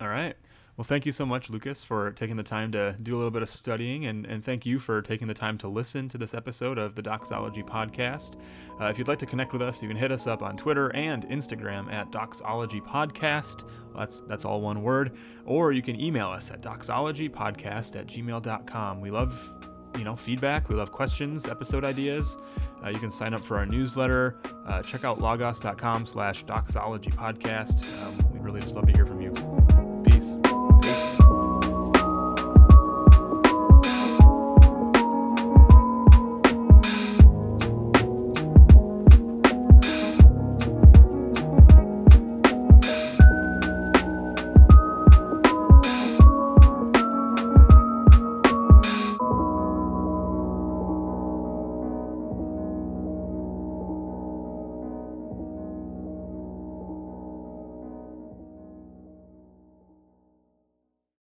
All 0.01 0.09
right. 0.09 0.37
Well, 0.79 0.85
thank 0.85 1.05
you 1.05 1.11
so 1.11 1.27
much, 1.27 1.51
Lucas, 1.51 1.83
for 1.83 2.12
taking 2.12 2.37
the 2.37 2.45
time 2.45 2.71
to 2.71 2.95
do 3.03 3.17
a 3.17 3.19
little 3.19 3.33
bit 3.33 3.43
of 3.43 3.51
studying, 3.51 4.07
and, 4.07 4.25
and 4.25 4.45
thank 4.45 4.64
you 4.64 4.79
for 4.79 5.03
taking 5.03 5.27
the 5.27 5.35
time 5.35 5.59
to 5.59 5.67
listen 5.67 6.09
to 6.11 6.17
this 6.17 6.35
episode 6.35 6.79
of 6.79 6.95
the 6.95 7.03
Doxology 7.03 7.64
Podcast. 7.64 8.37
Uh, 8.81 8.85
if 8.85 8.97
you'd 8.97 9.09
like 9.09 9.19
to 9.19 9.27
connect 9.27 9.53
with 9.53 9.61
us, 9.61 9.83
you 9.83 9.88
can 9.88 9.97
hit 9.97 10.12
us 10.12 10.29
up 10.29 10.41
on 10.41 10.57
Twitter 10.57 10.95
and 10.95 11.27
Instagram 11.31 11.93
at 11.93 12.12
Doxology 12.12 12.81
Podcast. 12.81 13.64
Well, 13.64 13.99
that's 13.99 14.21
that's 14.21 14.45
all 14.45 14.61
one 14.61 14.85
word. 14.85 15.17
Or 15.47 15.73
you 15.73 15.83
can 15.83 16.01
email 16.01 16.29
us 16.29 16.53
at 16.53 16.62
doxologypodcast 16.62 17.97
at 17.97 18.07
gmail.com. 18.07 19.01
We 19.01 19.11
love 19.11 19.55
you 19.99 20.05
know 20.05 20.14
feedback. 20.14 20.69
We 20.69 20.77
love 20.77 20.93
questions, 20.93 21.49
episode 21.49 21.85
ideas. 21.85 22.38
Uh, 22.85 22.91
you 22.91 23.01
can 23.01 23.11
sign 23.11 23.35
up 23.35 23.45
for 23.45 23.57
our 23.57 23.67
newsletter. 23.67 24.37
Uh, 24.64 24.81
check 24.83 25.03
out 25.03 25.21
logos.com 25.21 26.07
slash 26.07 26.45
doxology 26.45 27.11
podcast. 27.11 27.83
Um, 28.05 28.33
we'd 28.33 28.45
really 28.45 28.61
just 28.61 28.77
love 28.77 28.87
to 28.87 28.93
hear 28.93 29.07
from 29.07 29.21
you. 29.21 29.47